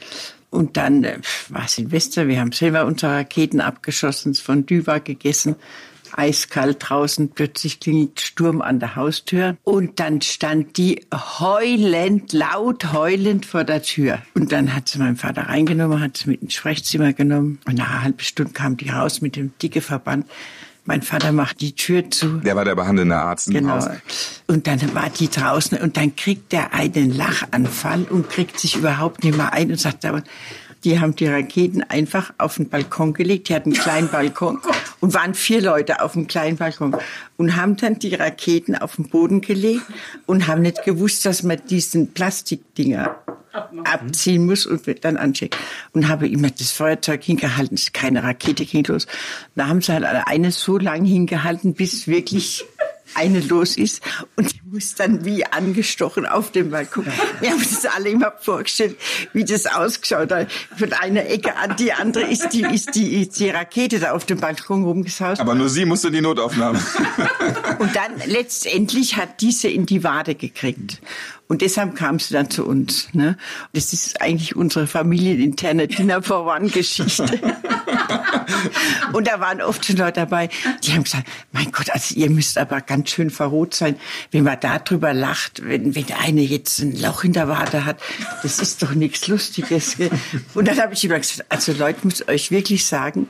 Und 0.50 0.76
dann 0.76 1.04
äh, 1.04 1.18
war 1.48 1.66
Silvester, 1.68 2.28
wir 2.28 2.38
haben 2.38 2.52
selber 2.52 2.84
unsere 2.84 3.12
Raketen 3.12 3.60
abgeschossen, 3.60 4.34
von 4.34 4.66
Düva 4.66 4.98
gegessen 4.98 5.56
eiskalt 6.18 6.78
draußen, 6.80 7.30
plötzlich 7.30 7.80
klingelt 7.80 8.20
Sturm 8.20 8.60
an 8.60 8.80
der 8.80 8.96
Haustür 8.96 9.56
und 9.64 10.00
dann 10.00 10.20
stand 10.20 10.76
die 10.76 11.06
heulend, 11.12 12.32
laut 12.32 12.92
heulend 12.92 13.46
vor 13.46 13.64
der 13.64 13.82
Tür. 13.82 14.18
Und 14.34 14.52
dann 14.52 14.74
hat 14.74 14.88
sie 14.88 14.98
meinen 14.98 15.16
Vater 15.16 15.42
reingenommen, 15.42 16.00
hat 16.00 16.16
sie 16.16 16.30
mit 16.30 16.42
ins 16.42 16.54
Sprechzimmer 16.54 17.12
genommen 17.12 17.58
und 17.66 17.76
nach 17.76 17.90
einer 17.90 18.02
halben 18.02 18.20
Stunde 18.20 18.52
kam 18.52 18.76
die 18.76 18.90
raus 18.90 19.20
mit 19.20 19.36
dem 19.36 19.52
dicke 19.60 19.80
Verband. 19.80 20.26
Mein 20.86 21.00
Vater 21.00 21.32
macht 21.32 21.62
die 21.62 21.74
Tür 21.74 22.10
zu. 22.10 22.40
Der 22.40 22.56
war 22.56 22.64
der 22.66 22.74
behandelnde 22.74 23.16
Arzt. 23.16 23.48
im 23.48 23.54
Genau. 23.54 23.76
Haus. 23.76 23.88
Und 24.46 24.66
dann 24.66 24.94
war 24.94 25.08
die 25.08 25.30
draußen 25.30 25.78
und 25.78 25.96
dann 25.96 26.14
kriegt 26.14 26.52
er 26.52 26.74
einen 26.74 27.16
Lachanfall 27.16 28.02
und 28.02 28.28
kriegt 28.28 28.60
sich 28.60 28.76
überhaupt 28.76 29.24
nicht 29.24 29.36
mehr 29.36 29.54
ein 29.54 29.70
und 29.70 29.80
sagt 29.80 30.04
aber, 30.04 30.22
die 30.84 31.00
haben 31.00 31.16
die 31.16 31.26
Raketen 31.26 31.82
einfach 31.82 32.32
auf 32.38 32.56
den 32.56 32.68
Balkon 32.68 33.14
gelegt. 33.14 33.48
Die 33.48 33.54
hatten 33.54 33.72
einen 33.72 33.82
kleinen 33.82 34.08
Balkon 34.08 34.60
und 35.00 35.14
waren 35.14 35.34
vier 35.34 35.62
Leute 35.62 36.02
auf 36.02 36.12
dem 36.12 36.26
kleinen 36.26 36.56
Balkon 36.56 36.96
und 37.36 37.56
haben 37.56 37.76
dann 37.76 37.98
die 37.98 38.14
Raketen 38.14 38.76
auf 38.76 38.96
den 38.96 39.08
Boden 39.08 39.40
gelegt 39.40 39.82
und 40.26 40.46
haben 40.46 40.62
nicht 40.62 40.84
gewusst, 40.84 41.24
dass 41.24 41.42
man 41.42 41.60
diesen 41.68 42.12
Plastikdinger 42.12 43.16
abziehen 43.84 44.46
muss 44.46 44.66
und 44.66 44.82
dann 45.04 45.16
ancheckt. 45.16 45.56
Und 45.92 46.08
habe 46.08 46.28
immer 46.28 46.50
das 46.50 46.72
Feuerzeug 46.72 47.22
hingehalten, 47.22 47.74
ist 47.74 47.94
keine 47.94 48.22
Rakete 48.22 48.64
ging 48.64 48.84
los. 48.84 49.06
Da 49.54 49.68
haben 49.68 49.80
sie 49.80 49.92
halt 49.92 50.04
eine 50.04 50.50
so 50.50 50.78
lang 50.78 51.04
hingehalten, 51.04 51.74
bis 51.74 52.06
wirklich 52.06 52.64
eine 53.14 53.40
los 53.40 53.76
ist 53.76 54.02
und 54.36 54.52
die 54.52 54.60
muss 54.64 54.94
dann 54.94 55.24
wie 55.24 55.44
angestochen 55.44 56.26
auf 56.26 56.50
dem 56.50 56.70
Balkon. 56.70 57.06
Wir 57.40 57.50
haben 57.50 57.58
uns 57.58 57.84
alle 57.86 58.08
immer 58.08 58.32
vorgestellt, 58.40 58.96
wie 59.32 59.44
das 59.44 59.66
ausgeschaut 59.66 60.32
hat. 60.32 60.50
Von 60.76 60.92
einer 60.92 61.26
Ecke 61.26 61.56
an 61.56 61.76
die 61.76 61.92
andere 61.92 62.24
ist 62.24 62.48
die, 62.50 62.62
ist 62.62 62.94
die, 62.94 63.22
ist 63.22 63.38
die 63.38 63.50
Rakete 63.50 64.00
da 64.00 64.12
auf 64.12 64.24
dem 64.24 64.40
Balkon 64.40 64.84
rumgesaust. 64.84 65.40
Aber 65.40 65.54
nur 65.54 65.68
sie 65.68 65.84
musste 65.84 66.10
die 66.10 66.20
Notaufnahme. 66.20 66.80
Und 67.78 67.94
dann 67.94 68.12
letztendlich 68.26 69.16
hat 69.16 69.40
diese 69.40 69.68
in 69.68 69.86
die 69.86 70.02
Wade 70.02 70.34
gekriegt. 70.34 71.00
Und 71.46 71.60
deshalb 71.60 71.94
kam 71.94 72.18
sie 72.18 72.32
dann 72.32 72.50
zu 72.50 72.64
uns. 72.66 73.08
Ne? 73.12 73.36
Das 73.74 73.92
ist 73.92 74.20
eigentlich 74.20 74.56
unsere 74.56 74.86
familieninterne 74.86 75.88
Dinner 75.88 76.22
for 76.22 76.46
One 76.46 76.68
Geschichte. 76.68 77.38
Und 79.12 79.26
da 79.26 79.40
waren 79.40 79.60
oft 79.60 79.84
schon 79.84 79.96
Leute 79.96 80.20
dabei, 80.20 80.48
die 80.82 80.92
haben 80.92 81.04
gesagt, 81.04 81.26
mein 81.52 81.70
Gott, 81.72 81.90
also 81.90 82.14
ihr 82.14 82.30
müsst 82.30 82.58
aber 82.58 82.80
ganz 82.80 83.10
schön 83.10 83.30
verrot 83.30 83.74
sein, 83.74 83.96
wenn 84.30 84.44
man 84.44 84.58
darüber 84.60 85.12
lacht, 85.12 85.62
wenn, 85.64 85.94
wenn 85.94 86.06
eine 86.12 86.42
jetzt 86.42 86.80
ein 86.80 87.00
Loch 87.00 87.24
in 87.24 87.32
der 87.32 87.48
Wade 87.48 87.84
hat. 87.84 88.00
Das 88.42 88.58
ist 88.58 88.82
doch 88.82 88.92
nichts 88.92 89.28
Lustiges. 89.28 89.96
Und 90.54 90.68
dann 90.68 90.78
habe 90.78 90.94
ich 90.94 91.04
immer 91.04 91.18
gesagt, 91.18 91.44
also 91.50 91.72
Leute, 91.72 92.00
muss 92.04 92.26
euch 92.28 92.50
wirklich 92.50 92.86
sagen, 92.86 93.28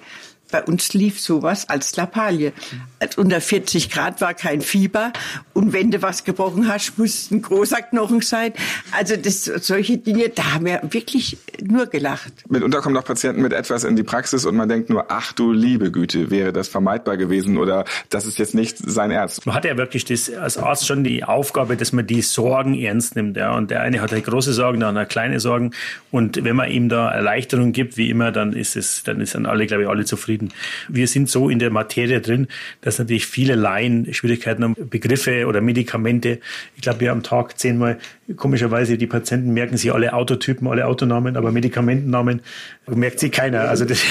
bei 0.54 0.62
uns 0.62 0.94
lief 0.94 1.18
sowas 1.18 1.68
als 1.68 1.96
Lappalie. 1.96 2.52
Als 3.00 3.18
unter 3.18 3.40
40 3.40 3.90
Grad 3.90 4.20
war 4.20 4.34
kein 4.34 4.60
Fieber. 4.60 5.12
Und 5.52 5.72
wenn 5.72 5.90
du 5.90 6.00
was 6.00 6.22
gebrochen 6.22 6.68
hast, 6.68 6.96
muss 6.96 7.28
ein 7.32 7.42
großer 7.42 7.82
Knochen 7.82 8.20
sein. 8.20 8.52
Also 8.92 9.16
das, 9.16 9.46
solche 9.46 9.98
Dinge, 9.98 10.28
da 10.28 10.54
haben 10.54 10.66
wir 10.66 10.80
wirklich 10.90 11.38
nur 11.60 11.86
gelacht. 11.86 12.32
Mitunter 12.48 12.82
kommen 12.82 12.96
auch 12.96 13.04
Patienten 13.04 13.42
mit 13.42 13.52
etwas 13.52 13.82
in 13.82 13.96
die 13.96 14.04
Praxis 14.04 14.44
und 14.44 14.54
man 14.54 14.68
denkt 14.68 14.90
nur, 14.90 15.06
ach 15.08 15.32
du 15.32 15.50
liebe 15.50 15.90
Güte, 15.90 16.30
wäre 16.30 16.52
das 16.52 16.68
vermeidbar 16.68 17.16
gewesen 17.16 17.58
oder 17.58 17.84
das 18.10 18.24
ist 18.24 18.38
jetzt 18.38 18.54
nicht 18.54 18.78
sein 18.78 19.10
Ernst. 19.10 19.46
Man 19.46 19.56
hat 19.56 19.64
ja 19.64 19.76
wirklich 19.76 20.04
das, 20.04 20.32
als 20.32 20.56
Arzt 20.56 20.86
schon 20.86 21.02
die 21.02 21.24
Aufgabe, 21.24 21.76
dass 21.76 21.92
man 21.92 22.06
die 22.06 22.22
Sorgen 22.22 22.78
ernst 22.78 23.16
nimmt. 23.16 23.36
Ja. 23.36 23.56
Und 23.56 23.72
der 23.72 23.80
eine 23.80 24.00
hat 24.00 24.12
halt 24.12 24.24
große 24.24 24.52
Sorgen, 24.52 24.78
der 24.78 24.90
andere 24.90 25.06
kleine 25.06 25.40
Sorgen. 25.40 25.72
Und 26.12 26.44
wenn 26.44 26.54
man 26.54 26.70
ihm 26.70 26.88
da 26.88 27.10
Erleichterung 27.10 27.72
gibt, 27.72 27.96
wie 27.96 28.08
immer, 28.08 28.30
dann 28.30 28.52
ist 28.52 28.76
es, 28.76 29.02
dann 29.02 29.20
ist 29.20 29.34
dann 29.34 29.46
alle, 29.46 29.66
glaube 29.66 29.82
ich, 29.82 29.88
alle 29.88 30.04
zufrieden. 30.04 30.43
Wir 30.88 31.06
sind 31.06 31.28
so 31.28 31.48
in 31.48 31.58
der 31.58 31.70
Materie 31.70 32.20
drin, 32.20 32.48
dass 32.80 32.98
natürlich 32.98 33.26
viele 33.26 33.54
Laien 33.54 34.12
Schwierigkeiten 34.12 34.64
haben, 34.64 34.74
Begriffe 34.88 35.46
oder 35.46 35.60
Medikamente. 35.60 36.40
Ich 36.76 36.82
glaube, 36.82 37.00
wir 37.00 37.12
am 37.12 37.22
Tag 37.22 37.58
zehnmal, 37.58 37.98
komischerweise, 38.36 38.96
die 38.98 39.06
Patienten 39.06 39.52
merken 39.52 39.76
sich 39.76 39.92
alle 39.92 40.12
Autotypen, 40.12 40.66
alle 40.68 40.86
Autonamen, 40.86 41.36
aber 41.36 41.52
Medikamentennamen 41.52 42.40
merkt 42.86 43.20
sich 43.20 43.32
keiner. 43.32 43.68
Also 43.68 43.84
das, 43.84 44.02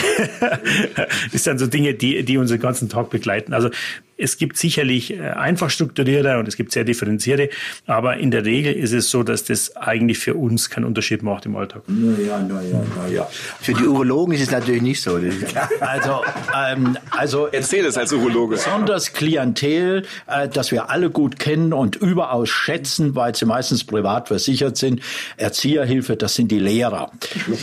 das 1.32 1.44
sind 1.44 1.60
so 1.60 1.68
Dinge, 1.68 1.94
die, 1.94 2.24
die 2.24 2.38
unseren 2.38 2.60
ganzen 2.60 2.90
Tag 2.90 3.10
begleiten. 3.10 3.54
Also 3.54 3.70
es 4.18 4.38
gibt 4.38 4.58
sicherlich 4.58 5.14
äh, 5.14 5.22
einfach 5.22 5.70
strukturierte 5.70 6.38
und 6.38 6.48
es 6.48 6.56
gibt 6.56 6.72
sehr 6.72 6.84
differenzierte, 6.84 7.50
aber 7.86 8.18
in 8.18 8.32
der 8.32 8.46
Regel 8.46 8.74
ist 8.74 8.94
es 8.94 9.10
so, 9.10 9.24
dass 9.24 9.44
das 9.44 9.76
eigentlich 9.76 10.20
für 10.20 10.36
uns 10.36 10.70
keinen 10.70 10.86
Unterschied 10.86 11.24
macht 11.24 11.46
im 11.46 11.56
Alltag. 11.56 11.84
Naja, 11.88 12.40
naja, 12.40 12.84
naja. 12.96 13.28
Für 13.60 13.74
die 13.74 13.86
Urologen 13.86 14.36
ist 14.36 14.42
es 14.42 14.52
natürlich 14.52 14.82
nicht 14.82 15.02
so. 15.02 15.20
Klar. 15.48 15.70
Also, 16.14 16.24
ähm, 16.56 16.98
also 17.12 17.48
Erzähl 17.48 17.86
es 17.86 17.98
als 17.98 18.12
Urologe. 18.14 18.56
besonders 18.56 19.14
Klientel, 19.14 20.06
äh, 20.28 20.48
das 20.48 20.72
wir 20.72 20.90
alle 20.90 21.10
gut 21.10 21.40
kennen 21.40 21.74
und 21.74 21.96
überaus 21.96 22.50
schätzen, 22.50 23.16
weil 23.16 23.36
sie 23.36 23.46
meistens 23.46 23.84
privat 23.84 24.28
versichert 24.28 24.78
sind. 24.78 25.02
Erzieherhilfe, 25.38 26.16
das 26.16 26.36
sind 26.36 26.52
die 26.52 26.60
Lehrer. 26.60 27.12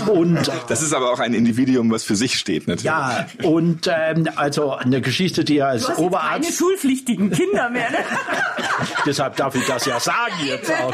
Und 0.07 0.51
Das 0.69 0.83
ist 0.83 0.93
aber 0.93 1.13
auch 1.13 1.21
ein 1.21 1.35
Individuum, 1.35 1.91
was 1.91 2.05
für 2.05 2.17
sich 2.17 2.39
steht, 2.39 2.67
natürlich. 2.69 2.85
ja, 2.85 3.27
und 3.43 3.89
ähm, 3.93 4.29
also 4.37 4.73
eine 4.73 5.01
Geschichte, 5.01 5.45
die 5.45 5.59
er 5.59 5.69
als 5.69 5.87
Keine 5.87 5.99
Oberarzt, 5.99 6.57
schulpflichtigen 6.57 7.31
Kinder 7.31 7.71
mehr. 7.71 7.91
Ne? 7.91 7.99
deshalb 9.07 9.37
darf 9.37 9.55
ich 9.55 9.67
das 9.67 9.85
ja 9.87 10.01
sagen 10.01 10.35
jetzt 10.45 10.71
auch. 10.71 10.93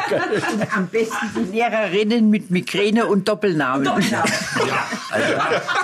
Am 0.75 0.89
besten 0.89 1.27
die 1.37 1.57
Lehrerinnen 1.57 2.31
mit 2.31 2.51
Migräne 2.51 3.07
und 3.07 3.29
Doppelnamen. 3.29 3.87
Also, 3.89 4.07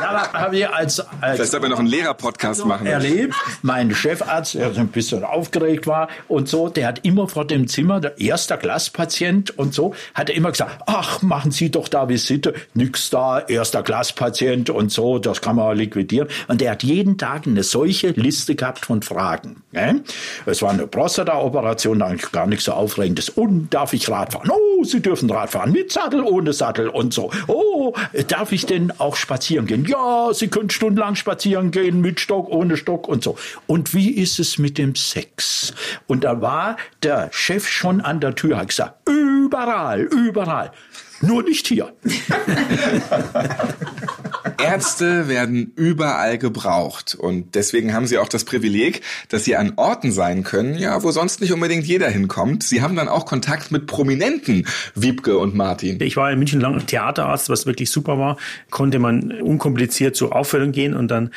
da 0.01 0.33
habe 0.33 0.57
ich 0.57 0.69
als, 0.69 1.03
als 1.21 1.39
wir 1.63 1.69
noch 1.69 1.79
einen 1.79 1.89
Lehrer-Podcast 1.89 2.67
machen. 2.67 2.87
erlebt. 2.87 3.35
Mein 3.63 3.95
Chefarzt, 3.95 4.55
der 4.55 4.73
so 4.73 4.81
ein 4.81 4.89
bisschen 4.89 5.25
aufgeregt 5.25 5.87
war 5.87 6.09
und 6.29 6.49
so, 6.49 6.69
der 6.69 6.89
hat 6.89 7.05
immer 7.05 7.29
vor 7.29 7.47
dem 7.47 7.69
Zimmer, 7.69 8.01
der 8.01 8.19
erster 8.19 8.57
Glasspatient 8.57 9.59
und 9.59 9.75
so, 9.75 9.95
hat 10.15 10.31
er 10.31 10.37
immer 10.37 10.51
gesagt, 10.51 10.83
ach, 10.87 11.23
machen 11.23 11.51
Sie 11.51 11.71
doch 11.71 11.89
da 11.89 12.09
Visite, 12.09 12.55
nix 12.75 13.11
da, 13.11 13.41
erster 13.41 13.83
Glasspatient 13.83 14.71
und 14.71 14.91
so, 14.91 15.19
das 15.19 15.41
kann 15.41 15.57
man 15.57 15.77
liquidieren. 15.77 16.29
Und 16.49 16.61
der 16.61 16.73
hat 16.73 16.83
jeden 16.83 17.19
Tag 17.19 17.47
eine 17.47 17.63
solche 17.63 18.09
Liste 18.11 18.55
gehabt 18.55 18.87
von 18.87 19.03
Fragen. 19.03 19.63
Ne? 19.73 20.03
Es 20.47 20.63
war 20.63 20.71
eine 20.71 20.87
Prostata-Operation, 20.87 22.03
eigentlich 22.03 22.33
gar 22.33 22.47
nichts 22.47 22.65
so 22.65 22.73
Aufregendes. 22.73 23.29
Und 23.29 23.71
darf 23.75 23.93
ich 23.93 24.09
Rad 24.09 24.33
fahren? 24.33 24.51
Oh, 24.51 24.85
Sie 24.85 25.01
dürfen 25.01 25.31
Rad 25.31 25.51
fahren, 25.51 25.73
mit 25.73 25.93
Sattel, 25.93 26.23
ohne 26.23 26.53
Sattel 26.53 26.89
und 26.89 27.15
so. 27.15 27.31
Oh, 27.47 27.95
darf 28.29 28.53
ich 28.53 28.67
denn 28.67 28.93
auch 28.99 29.17
spazieren 29.17 29.67
gehen? 29.67 29.85
Ja, 29.85 30.31
Sie 30.33 30.49
können 30.49 30.71
stundenlang 30.71 31.15
spazieren 31.15 31.52
gehen, 31.71 32.01
mit 32.01 32.21
Stock, 32.21 32.49
ohne 32.49 32.77
Stock 32.77 33.09
und 33.09 33.23
so. 33.23 33.37
Und 33.67 33.95
wie 33.95 34.11
ist 34.11 34.39
es 34.39 34.59
mit 34.59 34.79
dem 34.79 34.95
Sex? 34.95 35.75
Und 36.07 36.25
da 36.25 36.41
war 36.41 36.77
der 37.03 37.31
Chef 37.33 37.69
schon 37.69 38.01
an 38.01 38.21
der 38.21 38.35
Tür, 38.35 38.59
hat 38.59 38.69
gesagt, 38.69 39.09
überall, 39.09 40.03
überall. 40.03 40.73
Nur 41.21 41.43
nicht 41.43 41.69
hier. 41.69 41.93
Ärzte 44.59 45.29
werden 45.29 45.73
überall 45.77 46.39
gebraucht 46.39 47.15
und 47.15 47.55
deswegen 47.55 47.95
haben 47.95 48.07
sie 48.07 48.19
auch 48.19 48.29
das 48.29 48.45
Privileg, 48.45 49.03
dass 49.29 49.45
sie 49.45 49.57
an 49.57 49.75
Orten 49.77 50.13
sein 50.13 50.45
können, 50.45 50.77
ja, 50.77 51.03
wo 51.03 51.11
sonst 51.11 51.41
nicht 51.41 51.53
unbedingt 51.53 51.87
jeder 51.87 52.09
hinkommt. 52.09 52.63
Sie 52.63 52.83
haben 52.83 52.97
dann 52.97 53.09
auch 53.09 53.27
Kontakt 53.27 53.71
mit 53.71 53.87
Prominenten, 53.87 54.67
Wiebke 54.95 55.39
und 55.39 55.55
Martin. 55.55 56.01
Ich 56.03 56.17
war 56.17 56.31
in 56.31 56.39
München 56.39 56.61
lang 56.61 56.87
Theaterarzt, 56.87 57.49
was 57.49 57.67
wirklich 57.67 57.91
super 57.91 58.19
war. 58.19 58.37
Konnte 58.71 58.99
man 58.99 59.33
unkompliziert 59.41 60.17
zur 60.17 60.35
Aufführung 60.35 60.73
gehen 60.73 60.95
und 60.95 61.09
dann 61.09 61.31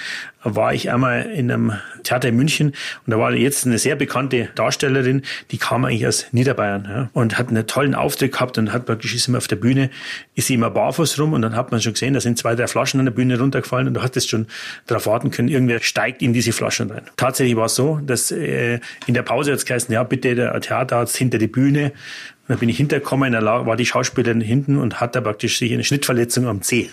war 0.45 0.73
ich 0.73 0.91
einmal 0.91 1.23
in 1.23 1.51
einem 1.51 1.73
Theater 2.03 2.29
in 2.29 2.35
München 2.35 2.67
und 2.67 3.11
da 3.11 3.17
war 3.17 3.33
jetzt 3.33 3.65
eine 3.65 3.79
sehr 3.79 3.95
bekannte 3.95 4.49
Darstellerin, 4.53 5.23
die 5.51 5.57
kam 5.57 5.85
eigentlich 5.85 6.05
aus 6.05 6.27
Niederbayern 6.31 6.85
ja, 6.87 7.09
und 7.13 7.37
hat 7.39 7.49
einen 7.49 7.65
tollen 7.65 7.95
Auftritt 7.95 8.33
gehabt 8.33 8.57
und 8.59 8.71
hat 8.71 8.85
praktisch 8.85 9.15
ist 9.15 9.27
immer 9.27 9.39
auf 9.39 9.47
der 9.47 9.55
Bühne, 9.55 9.89
ist 10.35 10.47
sie 10.47 10.53
immer 10.53 10.69
barfuß 10.69 11.19
rum 11.19 11.33
und 11.33 11.41
dann 11.41 11.55
hat 11.55 11.71
man 11.71 11.81
schon 11.81 11.93
gesehen, 11.93 12.13
da 12.13 12.21
sind 12.21 12.37
zwei, 12.37 12.55
drei 12.55 12.67
Flaschen 12.67 12.94
an 12.99 13.05
der 13.05 13.13
Bühne 13.13 13.39
runtergefallen 13.39 13.87
und 13.87 13.93
du 13.93 14.01
hattest 14.01 14.29
schon 14.29 14.47
darauf 14.87 15.07
warten 15.07 15.31
können, 15.31 15.47
irgendwer 15.47 15.79
steigt 15.81 16.21
in 16.21 16.33
diese 16.33 16.51
Flaschen 16.51 16.91
rein. 16.91 17.03
Tatsächlich 17.17 17.55
war 17.55 17.65
es 17.65 17.75
so, 17.75 17.99
dass 18.03 18.31
äh, 18.31 18.79
in 19.07 19.13
der 19.13 19.23
Pause 19.23 19.51
jetzt 19.51 19.65
geheißen, 19.65 19.93
ja 19.93 20.03
bitte 20.03 20.35
der 20.35 20.59
Theaterarzt 20.59 21.15
hinter 21.17 21.37
die 21.37 21.47
Bühne 21.47 21.91
und 22.47 22.49
dann 22.49 22.59
bin 22.59 22.69
ich 22.69 22.77
hintergekommen, 22.77 23.31
da 23.31 23.65
war 23.65 23.75
die 23.75 23.87
Schauspielerin 23.87 24.39
hinten 24.39 24.77
und 24.77 24.99
hatte 25.01 25.19
praktisch 25.21 25.57
sich 25.57 25.73
eine 25.73 25.83
Schnittverletzung 25.83 26.45
am 26.45 26.61
Zeh. 26.61 26.91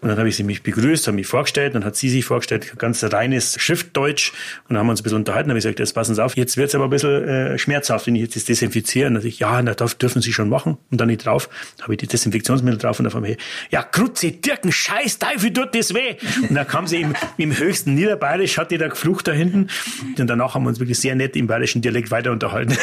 Und 0.00 0.08
dann 0.10 0.18
habe 0.18 0.28
ich 0.28 0.36
sie 0.36 0.44
mich 0.44 0.62
begrüßt, 0.62 1.06
habe 1.06 1.14
mich 1.14 1.26
vorgestellt, 1.26 1.74
dann 1.74 1.84
hat 1.84 1.96
sie 1.96 2.10
sich 2.10 2.24
vorgestellt, 2.24 2.78
ganz 2.78 3.02
reines 3.02 3.60
Schriftdeutsch 3.60 4.32
und 4.68 4.74
dann 4.74 4.78
haben 4.78 4.86
wir 4.86 4.90
uns 4.90 5.00
ein 5.00 5.04
bisschen 5.04 5.18
unterhalten, 5.18 5.48
habe 5.48 5.58
ich 5.58 5.64
gesagt, 5.64 5.78
jetzt 5.78 5.94
passen 5.94 6.14
Sie 6.14 6.22
auf, 6.22 6.36
jetzt 6.36 6.56
wird's 6.56 6.74
aber 6.74 6.84
ein 6.84 6.90
bisschen 6.90 7.26
äh, 7.26 7.58
schmerzhaft, 7.58 8.06
wenn 8.06 8.14
ich 8.14 8.22
jetzt 8.22 8.36
das 8.36 8.44
desinfiziere. 8.44 9.08
Und 9.08 9.14
dann 9.14 9.26
ich, 9.26 9.38
ja, 9.38 9.60
na, 9.62 9.74
das 9.74 9.96
dürfen 9.96 10.20
Sie 10.20 10.32
schon 10.32 10.48
machen. 10.48 10.76
Und 10.90 11.00
dann 11.00 11.08
nicht 11.08 11.24
drauf, 11.24 11.48
habe 11.82 11.94
ich 11.94 11.98
die 11.98 12.06
Desinfektionsmittel 12.06 12.78
drauf 12.78 12.98
und 13.00 13.10
dann 13.10 13.24
wir, 13.24 13.36
ja, 13.70 13.82
Krutze, 13.82 14.32
Dirken, 14.32 14.70
scheiß 14.70 15.18
Teufel, 15.18 15.52
tut 15.52 15.74
das 15.74 15.94
weh. 15.94 16.16
Und 16.48 16.54
dann 16.54 16.66
kam 16.66 16.86
sie 16.86 17.00
im, 17.00 17.14
im 17.38 17.56
höchsten 17.56 17.94
Niederbayerisch, 17.94 18.58
hat 18.58 18.70
die 18.70 18.78
da 18.78 18.88
geflucht 18.88 19.26
da 19.28 19.32
hinten. 19.32 19.68
Und 20.18 20.26
danach 20.26 20.54
haben 20.54 20.64
wir 20.64 20.68
uns 20.68 20.78
wirklich 20.78 20.98
sehr 20.98 21.14
nett 21.14 21.36
im 21.36 21.46
bayerischen 21.46 21.80
Dialekt 21.80 22.10
weiter 22.10 22.32
unterhalten. 22.32 22.76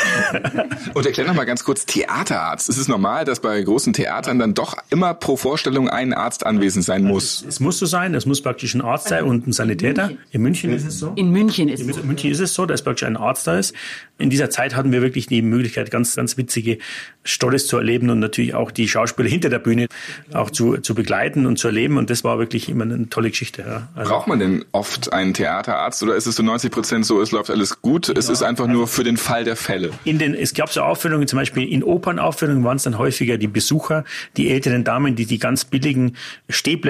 Und 0.93 1.05
erklär 1.05 1.27
noch 1.27 1.36
mal 1.36 1.46
ganz 1.46 1.63
kurz, 1.63 1.86
Theaterarzt. 1.86 2.70
Es 2.70 2.77
ist 2.77 2.88
normal, 2.88 3.25
dass 3.25 3.39
bei 3.39 3.62
großen 3.62 3.93
Theatern 3.93 4.39
dann 4.39 4.53
doch 4.53 4.77
immer 4.89 5.13
pro 5.13 5.38
Vorstellung 5.38 5.89
ein 5.89 6.13
Arzt 6.13 6.46
anwesend 6.46 6.86
sein 6.86 7.02
muss. 7.03 7.45
Es 7.48 7.60
muss 7.60 7.79
so 7.79 7.86
sein, 7.86 8.13
es 8.15 8.25
muss 8.25 8.41
praktisch 8.41 8.74
ein 8.74 8.81
Arzt 8.81 9.10
sein 9.10 9.24
und 9.24 9.48
ein 9.48 9.51
Sanitäter. 9.51 10.12
In 10.31 10.41
München 10.41 10.72
ist 10.74 10.86
es 10.86 11.00
so. 11.00 11.13
In 11.15 11.31
München 11.31 11.69
ist 11.69 11.81
es. 11.81 11.98
In 11.98 12.07
München 12.07 12.31
ist 12.31 12.39
es 12.39 12.53
so, 12.53 12.65
dass 12.65 12.83
praktisch 12.83 13.07
ein 13.07 13.17
Arzt 13.17 13.48
da 13.48 13.57
ist. 13.57 13.74
In 14.17 14.29
dieser 14.29 14.50
Zeit 14.50 14.75
hatten 14.75 14.91
wir 14.91 15.01
wirklich 15.01 15.27
die 15.27 15.41
Möglichkeit, 15.41 15.91
ganz, 15.91 16.15
ganz 16.15 16.38
witzige 16.38 16.77
Stolles 17.24 17.67
zu 17.67 17.77
erleben 17.77 18.10
und 18.10 18.19
natürlich 18.19 18.53
auch 18.53 18.72
die 18.72 18.88
Schauspieler 18.88 19.29
hinter 19.29 19.50
der 19.50 19.60
Bühne 19.60 19.88
auch 20.33 20.50
zu, 20.50 20.77
zu 20.77 20.95
begleiten 20.95 21.45
und 21.45 21.57
zu 21.57 21.67
erleben. 21.67 21.98
Und 21.98 22.10
das 22.10 22.24
war 22.24 22.39
wirklich 22.39 22.69
immer 22.69 22.83
eine 22.83 23.10
tolle 23.10 23.29
Geschichte. 23.29 23.63
Ja. 23.67 23.89
Also 23.95 24.12
Braucht 24.12 24.27
man 24.27 24.39
denn 24.39 24.65
oft 24.72 25.13
einen 25.13 25.33
Theaterarzt 25.33 26.03
oder 26.03 26.15
ist 26.15 26.27
es 26.27 26.36
so 26.36 26.43
90 26.43 26.72
Prozent 26.72 27.05
so, 27.05 27.22
es 27.22 27.31
läuft 27.31 27.50
alles 27.50 27.81
gut, 27.81 28.10
es 28.10 28.29
ist 28.29 28.43
einfach 28.43 28.67
nur 28.67 28.88
für 28.88 29.03
den 29.03 29.17
Fall 29.17 29.43
der 29.43 29.55
Fälle? 29.55 29.91
In 30.05 30.19
den, 30.19 30.33
es 30.36 30.53
gab 30.53 30.72
so 30.72 30.81
Aufführungen, 30.81 31.27
zum 31.27 31.39
Beispiel 31.39 31.67
in 31.67 31.83
Opernaufführungen 31.83 32.63
waren 32.63 32.77
es 32.77 32.83
dann 32.83 32.98
häufiger 32.98 33.38
die 33.38 33.48
Besucher, 33.48 34.03
die 34.38 34.50
älteren 34.50 34.83
Damen, 34.83 35.15
die 35.15 35.25
die 35.25 35.39
ganz 35.39 35.65
billigen 35.65 36.15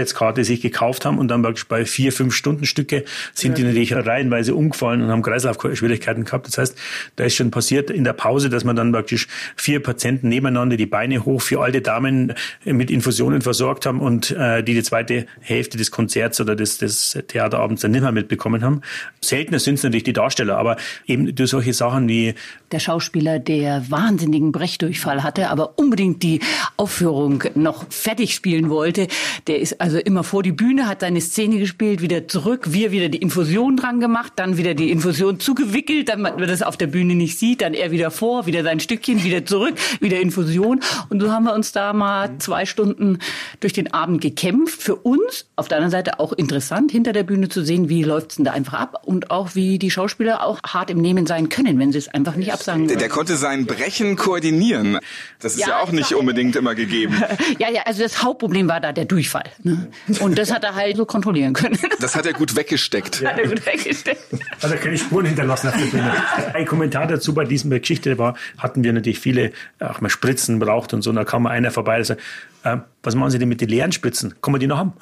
Stehplätzkarte 0.04 0.44
sich 0.44 0.62
gekauft 0.62 1.06
haben 1.06 1.18
und 1.18 1.30
dann 1.30 1.42
praktisch 1.42 1.68
bei 1.68 1.86
vier, 1.86 2.12
fünf 2.12 2.34
Stunden 2.34 2.66
Stücke 2.66 3.06
sind 3.34 3.58
die 3.58 3.64
natürlich 3.64 3.94
reihenweise 3.94 4.56
umgefallen 4.56 5.02
und 5.02 5.10
haben 5.10 5.22
Kreislaufschwierigkeiten 5.22 6.26
gehabt. 6.26 6.48
Das 6.48 6.58
heißt, 6.58 6.78
da 7.16 7.24
ist 7.24 7.36
schon 7.36 7.52
passiert 7.52 7.90
in 7.90 8.04
der 8.04 8.14
Pause, 8.14 8.50
dass 8.50 8.64
man 8.64 8.76
dann 8.76 8.92
praktisch 8.92 9.28
vier 9.56 9.82
Patienten 9.82 10.30
nebeneinander 10.30 10.78
die 10.78 10.86
Beine 10.86 11.26
hoch 11.26 11.42
für 11.42 11.62
alte 11.62 11.82
Damen 11.82 12.34
mit 12.66 12.92
Infusionen 12.92 13.42
versorgt 13.42 13.86
haben 13.86 14.02
und 14.02 14.32
äh, 14.32 14.64
die 14.64 14.74
die 14.74 14.84
zweite 14.84 15.26
Hälfte 15.40 15.78
des 15.78 15.92
Konzerts 15.92 16.42
oder 16.42 16.56
des, 16.56 16.78
des 16.78 17.18
Theaterabends 17.28 17.82
dann 17.82 17.92
nicht 17.92 18.02
mehr 18.02 18.12
mitbekommen 18.12 18.64
haben. 18.64 18.82
Seltener 19.22 19.60
sind 19.60 19.76
es 19.76 19.84
natürlich 19.84 20.04
die 20.04 20.14
Darsteller, 20.14 20.58
aber 20.58 20.78
eben 21.06 21.34
durch 21.34 21.50
solche 21.50 21.74
Sachen 21.74 22.08
wie 22.08 22.36
der 22.72 22.80
Schauspieler, 22.80 23.40
der 23.40 23.90
wahnsinnigen 23.90 24.52
Brechdurchfall 24.52 25.24
hatte, 25.24 25.50
aber 25.50 25.78
unbedingt 25.78 26.24
die 26.24 26.40
Aufführung 26.76 27.44
noch 27.56 27.86
fertig 27.90 28.34
spielen 28.34 28.70
wollte, 28.70 29.08
der 29.48 29.60
ist 29.60 29.80
also 29.80 29.93
immer 30.00 30.24
vor 30.24 30.44
die 30.44 30.52
Bühne, 30.52 30.88
hat 30.88 31.02
seine 31.02 31.22
Szene 31.22 31.60
gespielt, 31.60 32.02
wieder 32.02 32.28
zurück, 32.28 32.74
wir 32.74 32.92
wieder 32.92 33.10
die 33.10 33.18
Infusion 33.20 33.78
dran 33.78 34.00
gemacht, 34.00 34.34
dann 34.36 34.58
wieder 34.58 34.74
die 34.74 34.92
Infusion 34.92 35.40
zugewickelt, 35.40 36.10
damit 36.10 36.38
man 36.38 36.48
das 36.48 36.62
auf 36.62 36.78
der 36.78 36.88
Bühne 36.88 37.16
nicht 37.16 37.38
sieht, 37.38 37.62
dann 37.62 37.74
er 37.74 37.92
wieder 37.92 38.12
vor, 38.12 38.46
wieder 38.46 38.64
sein 38.64 38.80
Stückchen, 38.80 39.24
wieder 39.24 39.46
zurück, 39.46 39.76
wieder 40.00 40.20
Infusion. 40.20 40.80
Und 41.10 41.22
so 41.22 41.32
haben 41.32 41.44
wir 41.44 41.54
uns 41.54 41.72
da 41.72 41.94
mal 41.94 42.38
zwei 42.40 42.66
Stunden 42.66 43.20
durch 43.60 43.74
den 43.74 43.94
Abend 43.94 44.22
gekämpft. 44.22 44.82
Für 44.82 44.96
uns, 44.96 45.46
auf 45.56 45.68
der 45.68 45.78
anderen 45.78 45.92
Seite 45.92 46.20
auch 46.20 46.34
interessant, 46.34 46.92
hinter 46.92 47.14
der 47.14 47.24
Bühne 47.24 47.50
zu 47.50 47.64
sehen, 47.64 47.90
wie 47.90 48.04
läuft's 48.04 48.36
denn 48.36 48.46
da 48.46 48.52
einfach 48.52 48.74
ab 48.74 49.04
und 49.06 49.32
auch 49.32 49.56
wie 49.56 49.80
die 49.80 49.92
Schauspieler 49.92 50.46
auch 50.46 50.60
hart 50.66 50.90
im 50.90 51.00
Nehmen 51.00 51.26
sein 51.26 51.50
können, 51.50 51.80
wenn 51.80 51.92
sie 51.92 51.98
es 51.98 52.08
einfach 52.08 52.36
nicht 52.36 52.54
absagen 52.54 52.88
Der, 52.88 52.98
der 52.98 53.10
konnte 53.10 53.36
sein 53.36 53.66
Brechen 53.66 54.16
koordinieren. 54.16 55.00
Das 55.40 55.56
ist 55.56 55.62
ja, 55.62 55.70
ja 55.70 55.80
auch 55.82 55.92
nicht 55.92 56.14
unbedingt 56.14 56.56
immer 56.56 56.76
gegeben. 56.76 57.22
ja, 57.60 57.70
ja, 57.70 57.84
also 57.86 58.02
das 58.02 58.24
Hauptproblem 58.24 58.68
war 58.68 58.80
da 58.80 58.92
der 58.92 59.06
Durchfall. 59.06 59.50
Ne? 59.64 59.83
Und 60.20 60.38
das 60.38 60.52
hat 60.52 60.64
er 60.64 60.76
halt 60.76 60.98
so 60.98 61.06
kontrollieren 61.06 61.54
können. 61.54 61.78
Das 62.00 62.16
hat 62.16 62.26
er 62.26 62.34
gut 62.34 62.56
weggesteckt. 62.56 63.26
Hat 63.26 63.38
er 63.38 63.48
gut 63.48 63.66
weggesteckt. 63.66 64.22
Hat 64.62 64.72
er 64.72 64.78
keine 64.78 64.98
Spuren 64.98 65.26
hinterlassen 65.26 65.70
auf 65.70 65.78
der 65.78 65.86
Bühne. 65.86 66.12
Ein 66.54 66.66
Kommentar 66.66 67.08
dazu 67.08 67.34
bei 67.34 67.46
dieser 67.46 67.80
Geschichte 67.80 68.18
war, 68.18 68.36
hatten 68.58 68.84
wir 68.84 68.94
natürlich 68.94 69.20
viele, 69.20 69.52
auch 69.80 70.02
mal 70.02 70.10
Spritzen 70.10 70.60
braucht 70.60 70.94
und 70.94 71.02
so, 71.02 71.10
und 71.10 71.16
da 71.16 71.24
kam 71.24 71.44
mal 71.44 71.52
einer 71.52 71.72
vorbei, 71.72 71.96
der 71.98 72.06
sagt, 72.06 72.22
äh, 72.64 72.78
was 73.04 73.16
machen 73.16 73.32
Sie 73.32 73.40
denn 73.40 73.50
mit 73.50 73.60
den 73.60 73.68
leeren 73.68 73.92
Spritzen? 73.92 74.34
Kann 74.42 74.54
man 74.54 74.62
die 74.62 74.68
noch 74.68 74.78
haben? 74.78 74.94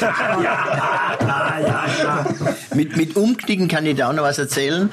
ja, 0.00 1.58
ja, 1.60 1.84
ja. 2.02 2.26
Mit, 2.74 2.96
mit 2.96 3.16
Umknicken 3.16 3.66
kann 3.66 3.84
ich 3.86 3.96
da 3.96 4.10
auch 4.10 4.12
noch 4.12 4.22
was 4.22 4.38
erzählen. 4.38 4.90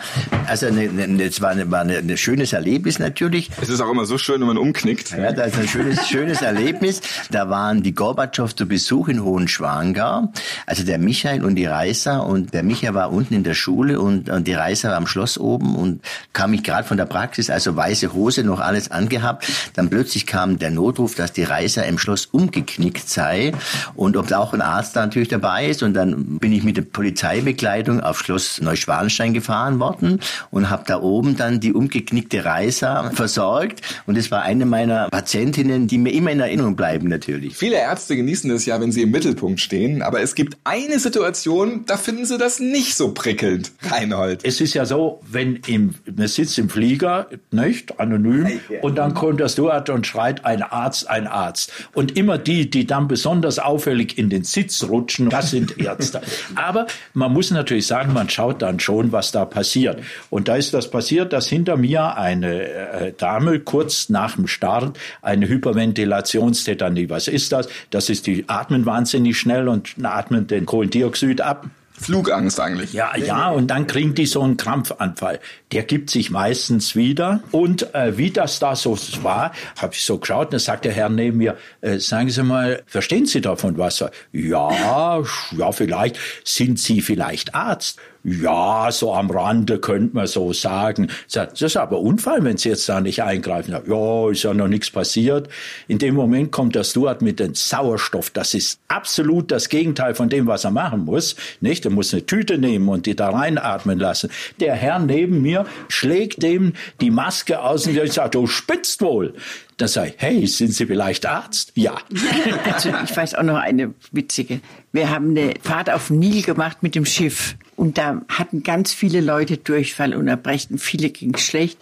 Also 0.48 0.70
ne, 0.72 0.88
ne, 0.88 1.26
das 1.26 1.42
war, 1.42 1.52
eine, 1.52 1.70
war 1.70 1.82
eine, 1.82 1.98
ein 1.98 2.18
schönes 2.18 2.54
Erlebnis 2.54 2.98
natürlich. 2.98 3.50
Es 3.62 3.70
ist 3.70 3.82
auch 3.82 3.92
immer 3.92 4.06
so 4.06 4.18
schön, 4.18 4.40
wenn 4.42 4.48
man 4.48 4.58
umknickt. 4.58 5.12
Ja, 5.12 5.32
das 5.32 5.54
ist 5.54 5.60
ein 5.60 5.68
schönes, 5.68 6.08
schönes 6.08 6.42
Erlebnis. 6.42 7.02
Da 7.30 7.50
waren 7.50 7.84
die 7.84 7.94
Gorbatschow 7.94 8.56
zu 8.56 8.68
Besuch 8.68 9.10
in 9.10 9.24
Hohenschwangau. 9.24 10.32
Also 10.66 10.84
der 10.84 10.98
Michael 10.98 11.44
und 11.44 11.56
die 11.56 11.66
Reiser. 11.66 12.26
Und 12.26 12.54
der 12.54 12.64
Michael 12.64 12.96
war 12.96 13.12
unten 13.12 13.36
in 13.36 13.44
der 13.44 13.54
Schule 13.54 14.00
und, 14.00 14.30
und 14.30 14.48
die 14.48 14.54
Reiser 14.54 14.90
war 14.90 14.98
am 14.98 15.08
Schloss 15.08 15.38
oben 15.38 15.76
und 15.76 16.02
kam 16.34 16.54
ich 16.54 16.64
gerade 16.64 16.88
von 16.88 16.98
der 16.98 17.06
Praxis, 17.06 17.50
also 17.50 17.76
weiße 17.76 18.14
Hose, 18.14 18.44
noch 18.44 18.60
alles 18.60 18.90
angehabt. 18.90 19.46
Dann 19.76 19.90
plötzlich 19.90 20.26
kam 20.26 20.58
der 20.58 20.72
Notruf, 20.72 21.16
dass 21.16 21.32
die 21.32 21.44
Reiser 21.44 21.83
im 21.86 21.98
Schloss 21.98 22.25
umgeknickt 22.25 23.10
sei 23.10 23.54
und 23.96 24.18
ob 24.18 24.28
da 24.28 24.40
auch 24.40 24.54
ein 24.54 24.62
Arzt 24.62 24.96
da 24.96 25.02
natürlich 25.02 25.30
dabei 25.30 25.68
ist. 25.68 25.84
Und 25.84 25.94
dann 25.94 26.40
bin 26.40 26.52
ich 26.54 26.63
mit 26.63 26.78
der 26.78 26.84
Polizeibekleidung 26.84 28.02
auf 28.02 28.20
Schloss 28.20 28.62
Neuschwanstein 28.62 29.34
gefahren 29.34 29.80
worden 29.80 30.20
und 30.52 30.70
habe 30.70 30.84
da 30.88 31.02
oben 31.02 31.36
dann 31.38 31.60
die 31.60 31.74
umgeknickte 31.74 32.46
Reiser 32.46 33.12
versorgt. 33.13 33.82
Und 34.06 34.18
es 34.18 34.32
war 34.32 34.44
eine 34.44 34.66
meiner 34.66 35.10
Patientinnen, 35.10 35.88
die 35.88 35.98
mir 35.98 36.13
immer 36.13 36.32
in 36.32 36.40
Erinnerung 36.40 36.75
bleiben 36.75 37.08
natürlich. 37.08 37.56
Viele 37.56 37.75
Ärzte 37.75 38.16
genießen 38.16 38.50
es 38.52 38.66
ja, 38.66 38.80
wenn 38.80 38.92
sie 38.92 39.02
im 39.02 39.12
Mittelpunkt 39.12 39.60
stehen. 39.60 40.02
Aber 40.02 40.22
es 40.22 40.36
gibt 40.36 40.58
eine 40.63 41.00
Situation, 41.00 41.86
da 41.86 41.98
finden 41.98 42.26
sie 42.26 42.38
das 42.38 42.60
nicht 42.60 42.96
so 42.96 43.12
prickelnd, 43.13 43.72
Reinhold. 43.82 44.41
Es 44.43 44.62
ist 44.62 44.74
ja 44.74 44.86
so, 44.86 45.22
wenn 45.30 45.58
im, 45.67 45.96
man 46.15 46.28
sitzt 46.28 46.58
im 46.58 46.69
Flieger, 46.69 47.28
nicht, 47.52 48.00
anonym, 48.00 48.60
und 48.82 48.96
dann 48.96 49.13
kommt 49.13 49.39
der 49.39 49.50
Steward 49.50 49.89
und 49.89 50.08
schreit, 50.08 50.46
ein 50.46 50.62
Arzt, 50.62 51.10
ein 51.10 51.28
Arzt. 51.28 51.72
Und 51.94 52.18
immer 52.18 52.38
die, 52.38 52.70
die 52.70 52.86
dann 52.86 53.08
besonders 53.08 53.60
auffällig 53.60 54.18
in 54.18 54.30
den 54.30 54.44
Sitz 54.44 54.84
rutschen, 54.84 55.30
das 55.30 55.52
sind 55.52 55.80
Ärzte. 55.80 56.22
Aber 56.56 56.88
man 57.14 57.32
muss 57.32 57.52
natürlich 57.52 57.88
sagen, 57.88 58.14
man 58.14 58.30
schaut 58.30 58.62
dann 58.62 58.80
schon, 58.80 59.12
was 59.12 59.32
da 59.32 59.46
passiert. 59.46 60.02
Und 60.30 60.48
da 60.48 60.56
ist 60.56 60.74
das 60.74 60.90
passiert, 60.90 61.34
dass 61.34 61.48
hinter 61.48 61.78
mir 61.78 62.18
eine 62.18 62.64
äh, 62.64 63.14
Dame 63.18 63.60
kurz 63.60 64.10
nach 64.10 64.36
dem 64.36 64.48
Start 64.48 64.98
eine 65.22 65.48
Hyperventilationstetanie. 65.48 67.10
Was 67.10 67.28
ist 67.28 67.52
das? 67.52 67.68
Das 67.90 68.10
ist, 68.10 68.28
die 68.28 68.46
atmen 68.48 68.86
wahnsinnig 68.86 69.38
schnell 69.38 69.68
und 69.68 69.96
atmen 70.04 70.48
den 70.48 70.66
Kohlendioxid 70.66 71.42
ab. 71.42 71.68
Flugangst 72.04 72.60
eigentlich. 72.60 72.94
Ja, 72.94 73.16
ja, 73.18 73.50
und 73.50 73.68
dann 73.68 73.88
kriegen 73.88 74.13
die 74.16 74.26
so 74.26 74.42
einen 74.42 74.58
Krampfanfall. 74.58 75.39
Der 75.72 75.84
gibt 75.84 76.10
sich 76.10 76.30
meistens 76.30 76.96
wieder. 76.96 77.42
Und 77.52 77.94
äh, 77.96 78.18
wie 78.18 78.32
das 78.32 78.60
da 78.60 78.76
so 78.76 78.98
war, 79.22 79.52
habe 79.78 79.94
ich 79.94 80.04
so 80.04 80.18
geschaut, 80.18 80.48
und 80.48 80.54
dann 80.54 80.60
sagt 80.60 80.86
der 80.86 80.92
Herr 80.92 81.10
neben 81.10 81.38
mir, 81.38 81.58
äh, 81.82 82.00
sagen 82.00 82.30
Sie 82.30 82.44
mal, 82.44 82.84
verstehen 82.86 83.26
Sie 83.26 83.42
davon 83.42 83.78
was? 83.78 84.04
Ja, 84.32 85.22
ja, 85.58 85.72
vielleicht. 85.72 86.18
Sind 86.44 86.80
Sie 86.80 87.02
vielleicht 87.02 87.56
Arzt? 87.56 88.00
Ja, 88.26 88.90
so 88.90 89.14
am 89.14 89.30
Rande 89.30 89.80
könnte 89.80 90.16
man 90.16 90.28
so 90.28 90.54
sagen. 90.54 91.10
Das 91.34 91.62
ist 91.62 91.76
aber 91.76 92.00
Unfall, 92.00 92.42
wenn 92.46 92.56
Sie 92.56 92.70
jetzt 92.70 92.88
da 92.88 93.02
nicht 93.02 93.22
eingreifen. 93.22 93.76
Ja, 93.86 94.30
ist 94.30 94.44
ja 94.44 94.54
noch 94.54 94.70
nichts 94.70 94.90
passiert. 94.92 95.50
In 95.90 95.98
dem 95.98 96.16
Moment 96.16 96.52
kommt 96.52 96.76
der 96.76 96.86
Stuart 96.86 97.22
mit 97.22 97.42
dem 97.42 97.54
Sauerstoff. 97.54 98.30
Das 98.30 98.54
ist 98.54 98.80
absolut 98.88 99.52
das 99.52 99.68
Gegenteil 99.68 100.16
von 100.16 100.30
dem, 100.30 100.48
was 100.48 100.64
er 100.64 100.72
machen 100.72 101.04
muss. 101.04 101.36
Nicht? 101.60 101.84
Er 101.84 101.92
muss 101.92 102.14
eine 102.14 102.26
Tüte 102.26 102.58
nehmen 102.58 102.88
und 102.88 103.08
die 103.08 103.16
da 103.16 103.30
reinatmen 103.30 104.00
lassen. 104.00 104.30
Der 104.62 104.74
Herr 104.74 105.00
neben 105.00 105.42
mir 105.42 105.66
schlägt 105.90 106.44
dem 106.44 106.74
die 107.02 107.12
Maske 107.12 107.60
aus 107.62 107.86
und 107.88 108.14
sagt, 108.14 108.36
du 108.36 108.48
spitzt 108.48 109.02
wohl. 109.02 109.34
Da 109.76 109.90
sage 109.90 110.10
ich, 110.10 110.16
hey, 110.20 110.48
sind 110.48 110.74
Sie 110.74 110.86
vielleicht 110.86 111.26
Arzt? 111.26 111.74
Ja. 111.76 111.98
Also 112.74 112.90
ich 113.04 113.16
weiß 113.16 113.36
auch 113.36 113.44
noch 113.44 113.58
eine 113.58 113.94
witzige. 114.12 114.62
Wir 114.94 115.10
haben 115.10 115.32
eine 115.32 115.56
Fahrt 115.62 115.90
auf 115.90 116.08
den 116.08 116.20
Nil 116.20 116.42
gemacht 116.42 116.82
mit 116.82 116.96
dem 116.96 117.06
Schiff. 117.06 117.56
Und 117.76 117.98
da 117.98 118.22
hatten 118.30 118.64
ganz 118.64 118.94
viele 118.94 119.22
Leute 119.22 119.58
Durchfall 119.58 120.14
und 120.14 120.28
Erbrechen. 120.28 120.78
Viele 120.78 121.10
ging 121.10 121.38
schlecht. 121.38 121.78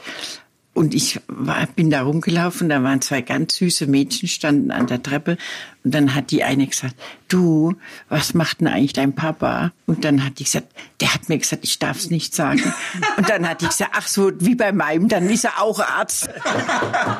Und 0.73 0.93
ich 0.93 1.19
war, 1.27 1.67
bin 1.67 1.89
da 1.89 2.03
rumgelaufen, 2.03 2.69
da 2.69 2.81
waren 2.81 3.01
zwei 3.01 3.21
ganz 3.21 3.55
süße 3.55 3.87
Mädchen, 3.87 4.29
standen 4.29 4.71
an 4.71 4.87
der 4.87 5.03
Treppe. 5.03 5.37
Und 5.83 5.95
dann 5.95 6.13
hat 6.13 6.29
die 6.29 6.43
eine 6.43 6.67
gesagt, 6.67 6.95
du, 7.27 7.75
was 8.07 8.33
macht 8.35 8.61
denn 8.61 8.67
eigentlich 8.67 8.93
dein 8.93 9.15
Papa? 9.15 9.71
Und 9.87 10.05
dann 10.05 10.23
hat 10.23 10.37
die 10.37 10.43
gesagt, 10.43 10.67
der 10.99 11.13
hat 11.13 11.27
mir 11.27 11.39
gesagt, 11.39 11.63
ich 11.63 11.79
darf 11.79 11.97
es 11.97 12.11
nicht 12.11 12.35
sagen. 12.35 12.61
Und 13.17 13.27
dann 13.29 13.49
hat 13.49 13.61
die 13.61 13.67
gesagt, 13.67 13.91
ach 13.95 14.07
so, 14.07 14.31
wie 14.39 14.53
bei 14.55 14.71
meinem, 14.71 15.07
dann 15.07 15.27
ist 15.29 15.43
er 15.45 15.59
auch 15.61 15.79
Arzt. 15.79 16.29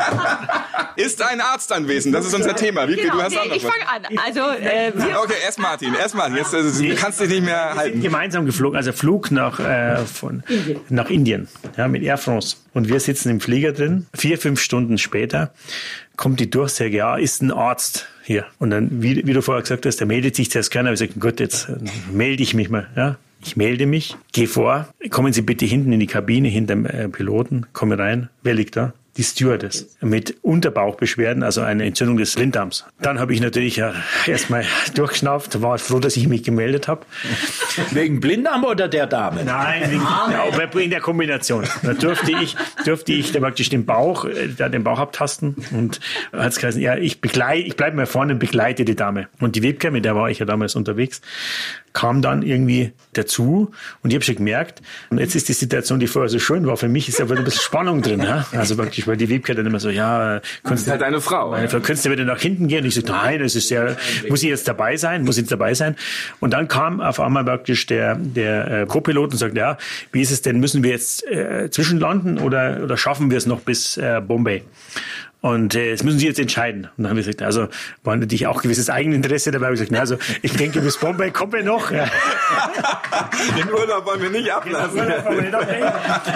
ist 0.95 1.21
ein 1.21 1.41
Arzt 1.41 1.71
anwesend? 1.71 2.13
Das 2.13 2.25
ist 2.25 2.35
unser 2.35 2.55
Thema. 2.55 2.87
Wie, 2.87 2.95
genau, 2.95 3.15
du 3.15 3.23
hast 3.23 3.33
noch 3.35 3.45
ich 3.45 3.63
fange 3.63 3.87
an. 3.87 4.17
Also, 4.25 4.41
äh, 4.41 4.93
wir 4.95 5.21
Okay, 5.21 5.33
erst 5.43 5.59
Martin, 5.59 5.93
erst 5.93 6.15
Martin. 6.15 6.35
Jetzt, 6.35 6.53
also, 6.53 6.83
du 6.83 6.95
kannst 6.95 7.19
dich 7.19 7.29
nicht 7.29 7.43
mehr 7.43 7.55
Wir 7.55 7.69
sind 7.69 7.79
halten. 7.79 8.01
gemeinsam 8.01 8.45
geflogen, 8.45 8.77
also 8.77 8.91
Flug 8.91 9.31
nach, 9.31 9.59
äh, 9.59 10.05
von, 10.05 10.43
nach 10.89 11.09
Indien, 11.09 11.47
ja, 11.77 11.87
mit 11.87 12.03
Air 12.03 12.17
France. 12.17 12.57
Und 12.73 12.87
wir 12.87 12.99
sitzen 12.99 13.29
im 13.29 13.41
Flieger 13.41 13.71
drin. 13.73 14.07
Vier, 14.13 14.37
fünf 14.37 14.61
Stunden 14.61 14.97
später 14.97 15.51
kommt 16.17 16.39
die 16.39 16.49
Durchsage, 16.49 16.95
ja, 16.95 17.17
ist 17.17 17.41
ein 17.41 17.51
Arzt 17.51 18.07
hier. 18.23 18.45
Und 18.59 18.69
dann, 18.69 19.01
wie, 19.01 19.25
wie 19.25 19.33
du 19.33 19.41
vorher 19.41 19.61
gesagt 19.61 19.85
hast, 19.85 19.97
der 19.97 20.07
meldet 20.07 20.35
sich 20.35 20.51
zuerst 20.51 20.71
keiner. 20.71 20.91
Ich 20.91 20.99
gesagt, 20.99 21.19
gut, 21.19 21.39
jetzt 21.39 21.69
äh, 21.69 21.77
melde 22.11 22.43
ich 22.43 22.53
mich 22.53 22.69
mal. 22.69 22.87
Ja, 22.95 23.17
ich 23.43 23.57
melde 23.57 23.85
mich, 23.85 24.15
gehe 24.31 24.47
vor, 24.47 24.87
kommen 25.09 25.33
Sie 25.33 25.41
bitte 25.41 25.65
hinten 25.65 25.91
in 25.91 25.99
die 25.99 26.07
Kabine 26.07 26.47
hinter 26.47 26.75
dem 26.75 26.85
äh, 26.85 27.09
Piloten, 27.09 27.65
komme 27.73 27.97
rein. 27.97 28.29
Wer 28.43 28.53
liegt 28.53 28.75
da? 28.75 28.93
Die 29.17 29.23
Stewardess 29.23 29.97
mit 29.99 30.37
Unterbauchbeschwerden, 30.41 31.43
also 31.43 31.61
eine 31.61 31.85
Entzündung 31.85 32.17
des 32.17 32.35
Blinddarms. 32.35 32.85
Dann 33.01 33.19
habe 33.19 33.33
ich 33.33 33.41
natürlich 33.41 33.75
ja 33.75 33.93
erstmal 34.25 34.65
durchgeschnauft, 34.95 35.61
war 35.61 35.77
froh, 35.79 35.99
dass 35.99 36.15
ich 36.15 36.27
mich 36.27 36.43
gemeldet 36.43 36.87
habe. 36.87 37.05
Wegen 37.91 38.21
Blinddarm 38.21 38.63
oder 38.63 38.87
der 38.87 39.07
Dame? 39.07 39.43
Nein, 39.43 39.91
wegen, 39.91 40.01
ja, 40.01 40.73
wegen 40.73 40.91
der 40.91 41.01
Kombination. 41.01 41.67
Da 41.83 41.93
durfte 41.93 42.31
ich, 42.31 42.55
durfte 42.85 43.11
ich 43.11 43.33
da 43.33 43.39
praktisch 43.39 43.69
den 43.69 43.85
Bauch, 43.85 44.25
äh, 44.25 44.47
da 44.55 44.69
den 44.69 44.83
Bauch 44.83 44.99
abtasten 44.99 45.55
und 45.71 45.99
hat 46.31 46.53
es 46.53 46.59
geheißen, 46.59 46.81
ja, 46.81 46.95
ich 46.95 47.19
begleite, 47.19 47.67
ich 47.67 47.75
bleibe 47.75 47.97
mal 47.97 48.05
vorne 48.05 48.33
und 48.33 48.39
begleite 48.39 48.85
die 48.85 48.95
Dame. 48.95 49.27
Und 49.39 49.57
die 49.57 49.63
Webcam, 49.63 49.93
mit 49.93 50.05
der 50.05 50.15
war 50.15 50.29
ich 50.29 50.39
ja 50.39 50.45
damals 50.45 50.75
unterwegs, 50.75 51.21
kam 51.93 52.21
dann 52.21 52.41
irgendwie 52.41 52.93
dazu 53.13 53.71
und 54.01 54.09
ich 54.09 54.15
habe 54.15 54.23
schon 54.23 54.35
gemerkt, 54.35 54.81
und 55.09 55.19
jetzt 55.19 55.35
ist 55.35 55.49
die 55.49 55.53
Situation, 55.53 55.99
die 55.99 56.07
vorher 56.07 56.29
so 56.29 56.39
schön 56.39 56.65
war, 56.65 56.77
für 56.77 56.87
mich 56.87 57.09
ist 57.09 57.19
aber 57.19 57.35
ein 57.35 57.43
bisschen 57.43 57.61
Spannung 57.61 58.01
drin. 58.01 58.21
Ja? 58.21 58.45
Also 58.53 58.77
wirklich, 58.77 59.07
weil 59.07 59.17
die 59.17 59.29
Wiebke 59.29 59.55
dann 59.55 59.65
immer 59.65 59.79
so, 59.79 59.89
ja, 59.89 60.41
kannst 60.63 60.87
du 60.87 60.91
halt 60.91 61.01
deine 61.01 61.21
Frau. 61.21 61.51
Meine 61.51 61.67
Frau, 61.67 61.79
könntest 61.79 62.05
du 62.05 62.11
wieder 62.11 62.25
nach 62.25 62.39
hinten 62.39 62.67
gehen? 62.67 62.81
Und 62.81 62.87
ich 62.87 62.95
so, 62.95 63.01
nein, 63.01 63.41
es 63.41 63.55
ist 63.55 63.69
ja, 63.69 63.95
muss 64.29 64.43
ich 64.43 64.49
jetzt 64.49 64.67
dabei 64.67 64.97
sein, 64.97 65.23
muss 65.23 65.37
ich 65.37 65.43
jetzt 65.43 65.51
dabei 65.51 65.73
sein? 65.73 65.95
Und 66.39 66.51
dann 66.51 66.67
kam 66.67 67.01
auf 67.01 67.19
einmal 67.19 67.43
praktisch 67.43 67.85
der, 67.85 68.15
der 68.15 68.81
äh, 68.81 68.85
Co-Pilot 68.85 69.31
und 69.31 69.37
sagt, 69.37 69.55
ja, 69.55 69.77
wie 70.11 70.21
ist 70.21 70.31
es 70.31 70.41
denn, 70.41 70.59
müssen 70.59 70.83
wir 70.83 70.91
jetzt 70.91 71.25
äh, 71.27 71.69
zwischenlanden 71.69 72.39
oder, 72.39 72.81
oder 72.83 72.97
schaffen 72.97 73.29
wir 73.31 73.37
es 73.37 73.45
noch 73.45 73.61
bis 73.61 73.97
äh, 73.97 74.21
Bombay? 74.25 74.63
Und 75.41 75.75
äh, 75.75 75.89
jetzt 75.89 76.03
müssen 76.03 76.19
Sie 76.19 76.27
jetzt 76.27 76.39
entscheiden. 76.39 76.89
Und 76.97 77.03
dann 77.03 77.09
haben 77.09 77.17
wir 77.17 77.23
gesagt, 77.23 77.41
also 77.41 77.67
war 78.03 78.15
natürlich 78.15 78.47
auch 78.47 78.61
gewisses 78.61 78.89
Eigeninteresse 78.89 79.51
dabei. 79.51 79.67
Ich 79.67 79.73
gesagt, 79.73 79.91
na, 79.91 79.99
also 79.99 80.17
ich 80.41 80.53
denke, 80.53 80.81
bis 80.81 80.97
Bombay 80.97 81.31
kommen 81.31 81.53
wir 81.53 81.63
noch. 81.63 81.91
Ja. 81.91 82.05
Den 83.57 83.71
Urlaub 83.71 84.05
wollen 84.05 84.21
wir 84.21 84.29
nicht 84.29 84.51
ablassen. 84.51 84.99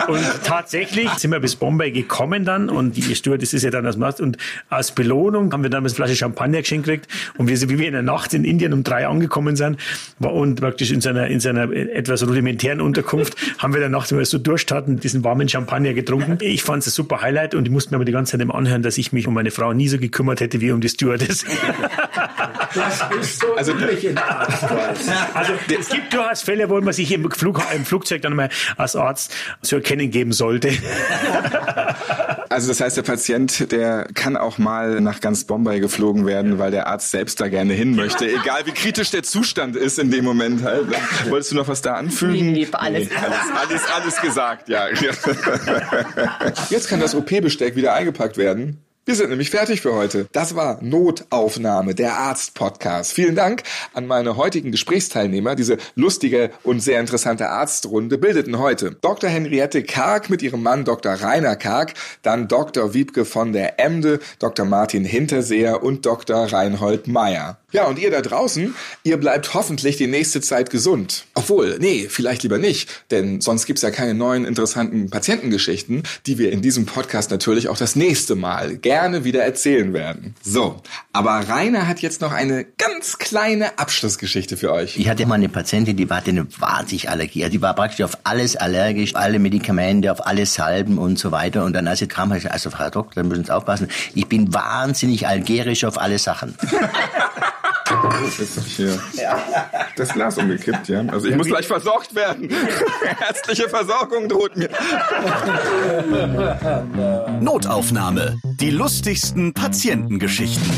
und 0.07 0.43
tatsächlich 0.43 1.09
sind 1.11 1.31
wir 1.31 1.39
bis 1.39 1.55
Bombay 1.55 1.91
gekommen 1.91 2.45
dann 2.45 2.69
und 2.69 2.95
die 2.95 3.15
Stewardess 3.15 3.53
ist 3.53 3.63
ja 3.63 3.71
dann 3.71 3.83
das 3.83 3.97
Macht 3.97 4.21
und 4.21 4.37
als 4.69 4.91
Belohnung 4.91 5.51
haben 5.51 5.63
wir 5.63 5.69
dann 5.69 5.83
eine 5.83 5.89
Flasche 5.89 6.15
Champagner 6.15 6.61
geschenkt 6.61 6.85
gekriegt 6.85 7.07
und 7.37 7.47
wir 7.47 7.57
sind 7.57 7.69
wie 7.69 7.77
wir 7.77 7.87
in 7.87 7.93
der 7.93 8.01
Nacht 8.01 8.33
in 8.33 8.43
Indien 8.43 8.73
um 8.73 8.83
drei 8.83 9.07
angekommen 9.07 9.55
sind 9.55 9.79
und 10.19 10.59
praktisch 10.59 10.91
in 10.91 11.01
seiner 11.01 11.27
in 11.27 11.39
seiner 11.39 11.71
etwas 11.71 12.25
rudimentären 12.27 12.81
Unterkunft 12.81 13.35
haben 13.57 13.73
wir 13.73 13.81
dann 13.81 13.91
nachts, 13.91 14.11
wenn 14.11 14.19
wir 14.19 14.25
so 14.25 14.37
Durst 14.37 14.71
hatten, 14.71 14.99
diesen 14.99 15.23
warmen 15.23 15.49
Champagner 15.49 15.93
getrunken. 15.93 16.37
Ich 16.41 16.63
fand 16.63 16.81
es 16.81 16.87
ein 16.87 16.91
super 16.91 17.21
Highlight 17.21 17.55
und 17.55 17.65
ich 17.65 17.71
musste 17.71 17.91
mir 17.91 17.97
aber 17.97 18.05
die 18.05 18.11
ganze 18.11 18.33
Zeit 18.33 18.41
im 18.41 18.51
Anhören, 18.51 18.81
dass 18.81 18.94
dass 18.95 18.97
ich 18.97 19.11
mich 19.11 19.27
um 19.27 19.33
meine 19.33 19.51
Frau 19.51 19.73
nie 19.73 19.89
so 19.89 19.97
gekümmert 19.97 20.39
hätte 20.39 20.61
wie 20.61 20.71
um 20.71 20.79
die 20.79 20.87
Stewardess. 20.87 21.43
Das 22.73 23.01
ist 23.19 23.41
so 23.41 23.53
also, 23.55 23.73
in 23.73 24.17
Also 25.33 25.53
es 25.77 25.89
gibt 25.89 26.13
durchaus 26.13 26.41
Fälle, 26.41 26.69
wo 26.69 26.79
man 26.79 26.93
sich 26.93 27.11
im, 27.11 27.29
Flug, 27.29 27.61
im 27.75 27.85
Flugzeug 27.85 28.21
dann 28.21 28.35
mal 28.35 28.49
als 28.77 28.95
Arzt 28.95 29.33
zu 29.61 29.75
erkennen 29.75 30.11
geben 30.11 30.31
sollte. 30.31 30.71
Also 32.49 32.69
das 32.69 32.79
heißt, 32.79 32.95
der 32.95 33.01
Patient, 33.01 33.71
der 33.71 34.07
kann 34.13 34.37
auch 34.37 34.57
mal 34.57 35.01
nach 35.01 35.19
ganz 35.19 35.43
Bombay 35.43 35.81
geflogen 35.81 36.25
werden, 36.25 36.57
weil 36.57 36.71
der 36.71 36.87
Arzt 36.87 37.11
selbst 37.11 37.41
da 37.41 37.49
gerne 37.49 37.73
hin 37.73 37.95
möchte, 37.95 38.27
egal 38.27 38.65
wie 38.65 38.71
kritisch 38.71 39.11
der 39.11 39.23
Zustand 39.23 39.75
ist 39.75 39.99
in 39.99 40.11
dem 40.11 40.23
Moment 40.23 40.63
halt. 40.63 40.87
Wolltest 41.27 41.51
du 41.51 41.55
noch 41.55 41.67
was 41.67 41.81
da 41.81 41.95
anfügen? 41.95 42.53
Nee, 42.53 42.67
alles. 42.71 43.09
Nee, 43.09 43.15
alles, 43.15 43.61
alles, 43.69 43.81
alles 43.93 44.21
gesagt, 44.21 44.69
ja. 44.69 44.87
Jetzt 46.69 46.87
kann 46.87 47.01
das 47.01 47.13
OP-Besteck 47.15 47.75
wieder 47.75 47.93
eingepackt 47.93 48.37
werden. 48.37 48.84
Wir 49.07 49.13
sind 49.13 49.29
nämlich 49.29 49.51
fertig 49.51 49.81
für 49.81 49.93
heute. 49.93 50.27
Das 50.31 50.55
war 50.55 50.81
Notaufnahme, 50.81 51.93
der 51.93 52.17
Arzt-Podcast. 52.17 53.13
Vielen 53.13 53.35
Dank 53.35 53.61
an 53.93 54.07
meine 54.07 54.35
heutigen 54.35 54.71
Gesprächsteilnehmer. 54.71 55.53
Diese 55.53 55.77
lustige 55.93 56.49
und 56.63 56.79
sehr 56.79 56.99
interessante 57.01 57.49
Arztrunde 57.49 58.17
bildeten 58.17 58.57
heute 58.57 58.97
Dr. 59.01 59.29
Henriette 59.29 59.83
Karg 59.83 60.31
mit 60.31 60.41
ihrem 60.41 60.63
Mann 60.63 60.85
Dr. 60.85 61.13
Rainer 61.13 61.55
Karg, 61.55 61.93
dann 62.23 62.47
Dr. 62.47 62.95
Wiebke 62.95 63.25
von 63.25 63.53
der 63.53 63.79
Emde, 63.79 64.19
Dr. 64.39 64.65
Martin 64.65 65.05
Hinterseher 65.05 65.83
und 65.83 66.03
Dr. 66.07 66.51
Reinhold 66.51 67.07
Meyer. 67.07 67.59
Ja, 67.75 67.87
und 67.87 67.99
ihr 67.99 68.09
da 68.09 68.21
draußen, 68.21 68.73
ihr 69.03 69.17
bleibt 69.17 69.53
hoffentlich 69.53 69.97
die 69.97 70.07
nächste 70.07 70.39
Zeit 70.39 70.69
gesund. 70.69 71.25
Obwohl, 71.33 71.77
nee, 71.81 72.07
vielleicht 72.09 72.43
lieber 72.43 72.57
nicht, 72.57 73.03
denn 73.11 73.41
sonst 73.41 73.65
gibt's 73.65 73.81
ja 73.81 73.91
keine 73.91 74.13
neuen 74.13 74.45
interessanten 74.45 75.09
Patientengeschichten, 75.09 76.03
die 76.25 76.37
wir 76.37 76.53
in 76.53 76.61
diesem 76.61 76.85
Podcast 76.85 77.31
natürlich 77.31 77.67
auch 77.67 77.77
das 77.77 77.97
nächste 77.97 78.35
Mal 78.35 78.77
gerne 78.77 79.25
wieder 79.25 79.43
erzählen 79.43 79.91
werden. 79.91 80.35
So, 80.41 80.81
aber 81.11 81.31
Rainer 81.49 81.85
hat 81.85 81.99
jetzt 81.99 82.21
noch 82.21 82.31
eine 82.31 82.63
ganz 82.77 83.17
kleine 83.17 83.77
Abschlussgeschichte 83.77 84.55
für 84.55 84.71
euch. 84.71 84.95
Ich 84.97 85.09
hatte 85.09 85.25
mal 85.25 85.35
eine 85.35 85.49
Patientin, 85.49 85.97
die 85.97 86.07
hatte 86.07 86.29
eine 86.29 86.47
Wahnsinnallergie. 86.57 87.43
Also 87.43 87.51
die 87.51 87.61
war 87.61 87.75
praktisch 87.75 88.05
auf 88.05 88.17
alles 88.23 88.55
allergisch, 88.55 89.15
alle 89.15 89.37
Medikamente, 89.37 90.13
auf 90.13 90.25
alle 90.25 90.45
Salben 90.45 90.97
und 90.97 91.19
so 91.19 91.33
weiter. 91.33 91.65
Und 91.65 91.73
dann, 91.73 91.89
als 91.89 91.99
sie 91.99 92.07
kam, 92.07 92.29
habe 92.29 92.37
ich 92.37 92.43
gesagt, 92.43 92.53
also 92.53 92.69
Frau 92.69 92.89
Doktor, 92.89 93.23
müssen 93.23 93.43
Sie 93.43 93.53
aufpassen, 93.53 93.89
ich 94.13 94.27
bin 94.27 94.53
wahnsinnig 94.53 95.27
algerisch 95.27 95.83
auf 95.83 95.97
alle 95.97 96.19
Sachen. 96.19 96.55
Jetzt 98.37 98.57
habe 98.57 98.67
ich 98.67 98.75
hier 98.75 98.99
das 99.95 100.09
Glas 100.09 100.37
umgekippt, 100.37 100.87
ja. 100.87 101.03
Also 101.07 101.27
ich 101.27 101.35
muss 101.35 101.47
gleich 101.47 101.67
versorgt 101.67 102.15
werden. 102.15 102.49
Ärztliche 103.27 103.69
Versorgung 103.69 104.27
droht 104.27 104.55
mir. 104.55 104.69
Notaufnahme. 107.41 108.37
Die 108.59 108.69
lustigsten 108.69 109.53
Patientengeschichten. 109.53 110.71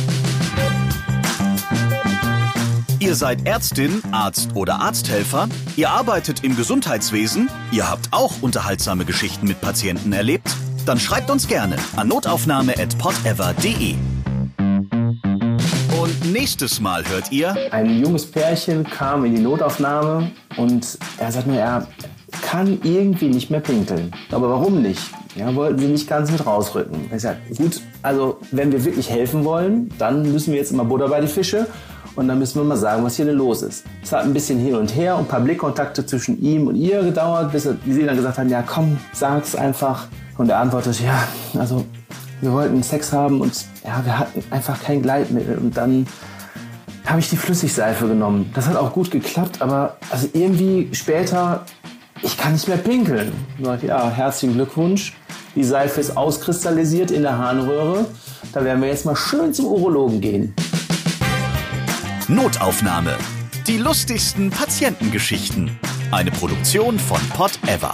Ihr 3.00 3.16
seid 3.16 3.48
Ärztin, 3.48 4.02
Arzt 4.12 4.56
oder 4.56 4.80
Arzthelfer, 4.82 5.48
ihr 5.76 5.92
arbeitet 5.92 6.44
im 6.44 6.56
Gesundheitswesen, 6.56 7.50
ihr 7.72 7.90
habt 7.90 8.10
auch 8.12 8.42
unterhaltsame 8.42 9.06
Geschichten 9.06 9.48
mit 9.48 9.62
Patienten 9.62 10.14
erlebt, 10.14 10.50
dann 10.86 11.00
schreibt 11.00 11.30
uns 11.30 11.48
gerne 11.48 11.76
an 11.96 12.08
notaufnahme@podever.de. 12.08 13.96
Nächstes 16.48 16.80
Mal 16.80 17.04
hört 17.10 17.30
ihr. 17.34 17.54
Ein 17.72 18.00
junges 18.00 18.26
Pärchen 18.26 18.86
kam 18.86 19.26
in 19.26 19.36
die 19.36 19.42
Notaufnahme 19.42 20.32
und 20.56 20.98
er 21.18 21.30
sagt 21.30 21.46
mir, 21.46 21.60
er 21.60 21.86
kann 22.42 22.80
irgendwie 22.84 23.28
nicht 23.28 23.52
mehr 23.52 23.60
pinkeln. 23.60 24.14
Aber 24.32 24.50
warum 24.50 24.82
nicht? 24.82 25.02
Ja, 25.36 25.54
wollten 25.54 25.78
sie 25.78 25.88
nicht 25.88 26.08
ganz 26.08 26.32
mit 26.32 26.46
rausrücken. 26.46 27.12
Ich 27.14 27.22
sage, 27.22 27.40
gut, 27.58 27.82
also 28.02 28.40
wenn 28.52 28.72
wir 28.72 28.86
wirklich 28.86 29.10
helfen 29.10 29.44
wollen, 29.44 29.92
dann 29.98 30.32
müssen 30.32 30.54
wir 30.54 30.60
jetzt 30.60 30.72
immer 30.72 30.86
Butter 30.86 31.10
bei 31.10 31.20
die 31.20 31.28
Fische 31.28 31.68
und 32.16 32.30
dann 32.30 32.40
müssen 32.40 32.62
wir 32.62 32.64
mal 32.64 32.78
sagen, 32.78 33.04
was 33.04 33.18
hier 33.18 33.26
denn 33.26 33.36
los 33.36 33.62
ist. 33.62 33.84
Es 34.02 34.14
hat 34.14 34.24
ein 34.24 34.34
bisschen 34.34 34.58
hin 34.58 34.76
und 34.76 34.96
her 34.96 35.16
und 35.16 35.24
ein 35.24 35.28
paar 35.28 35.42
Blickkontakte 35.42 36.06
zwischen 36.06 36.42
ihm 36.42 36.68
und 36.68 36.78
ihr 36.78 37.04
gedauert, 37.04 37.52
bis 37.52 37.64
sie 37.64 38.06
dann 38.06 38.16
gesagt 38.16 38.38
haben, 38.38 38.48
ja 38.48 38.62
komm, 38.62 38.98
sag's 39.12 39.54
einfach. 39.54 40.08
Und 40.38 40.50
er 40.50 40.60
antwortet, 40.60 41.02
ja, 41.02 41.28
also 41.60 41.84
wir 42.40 42.54
wollten 42.54 42.82
Sex 42.84 43.12
haben 43.12 43.42
und 43.42 43.66
ja, 43.84 44.00
wir 44.06 44.18
hatten 44.18 44.42
einfach 44.50 44.82
kein 44.82 45.02
Gleitmittel. 45.02 45.58
Und 45.58 45.76
dann 45.76 46.08
habe 47.08 47.20
ich 47.20 47.30
die 47.30 47.38
Flüssigseife 47.38 48.08
genommen. 48.08 48.52
Das 48.54 48.68
hat 48.68 48.76
auch 48.76 48.94
gut 48.94 49.12
geklappt, 49.12 49.62
aber 49.62 49.98
also 50.10 50.28
irgendwie 50.34 50.90
später, 50.92 51.66
ich 52.22 52.38
kann 52.38 52.54
nicht 52.54 52.68
mehr 52.68 52.78
pinkeln. 52.78 53.32
Ja, 53.60 54.10
herzlichen 54.10 54.56
Glückwunsch. 54.56 55.14
Die 55.56 55.64
Seife 55.64 56.02
ist 56.02 56.18
auskristallisiert 56.18 57.12
in 57.12 57.24
der 57.24 57.38
Harnröhre. 57.38 58.06
Da 58.54 58.64
werden 58.64 58.82
wir 58.82 58.90
jetzt 58.90 59.06
mal 59.06 59.16
schön 59.16 59.54
zum 59.54 59.66
Urologen 59.66 60.22
gehen. 60.22 60.54
Notaufnahme. 62.28 63.16
Die 63.68 63.78
lustigsten 63.78 64.50
Patientengeschichten. 64.50 65.78
Eine 66.12 66.32
Produktion 66.32 67.00
von 67.00 67.20
Pot 67.30 67.60
Ever. 67.68 67.94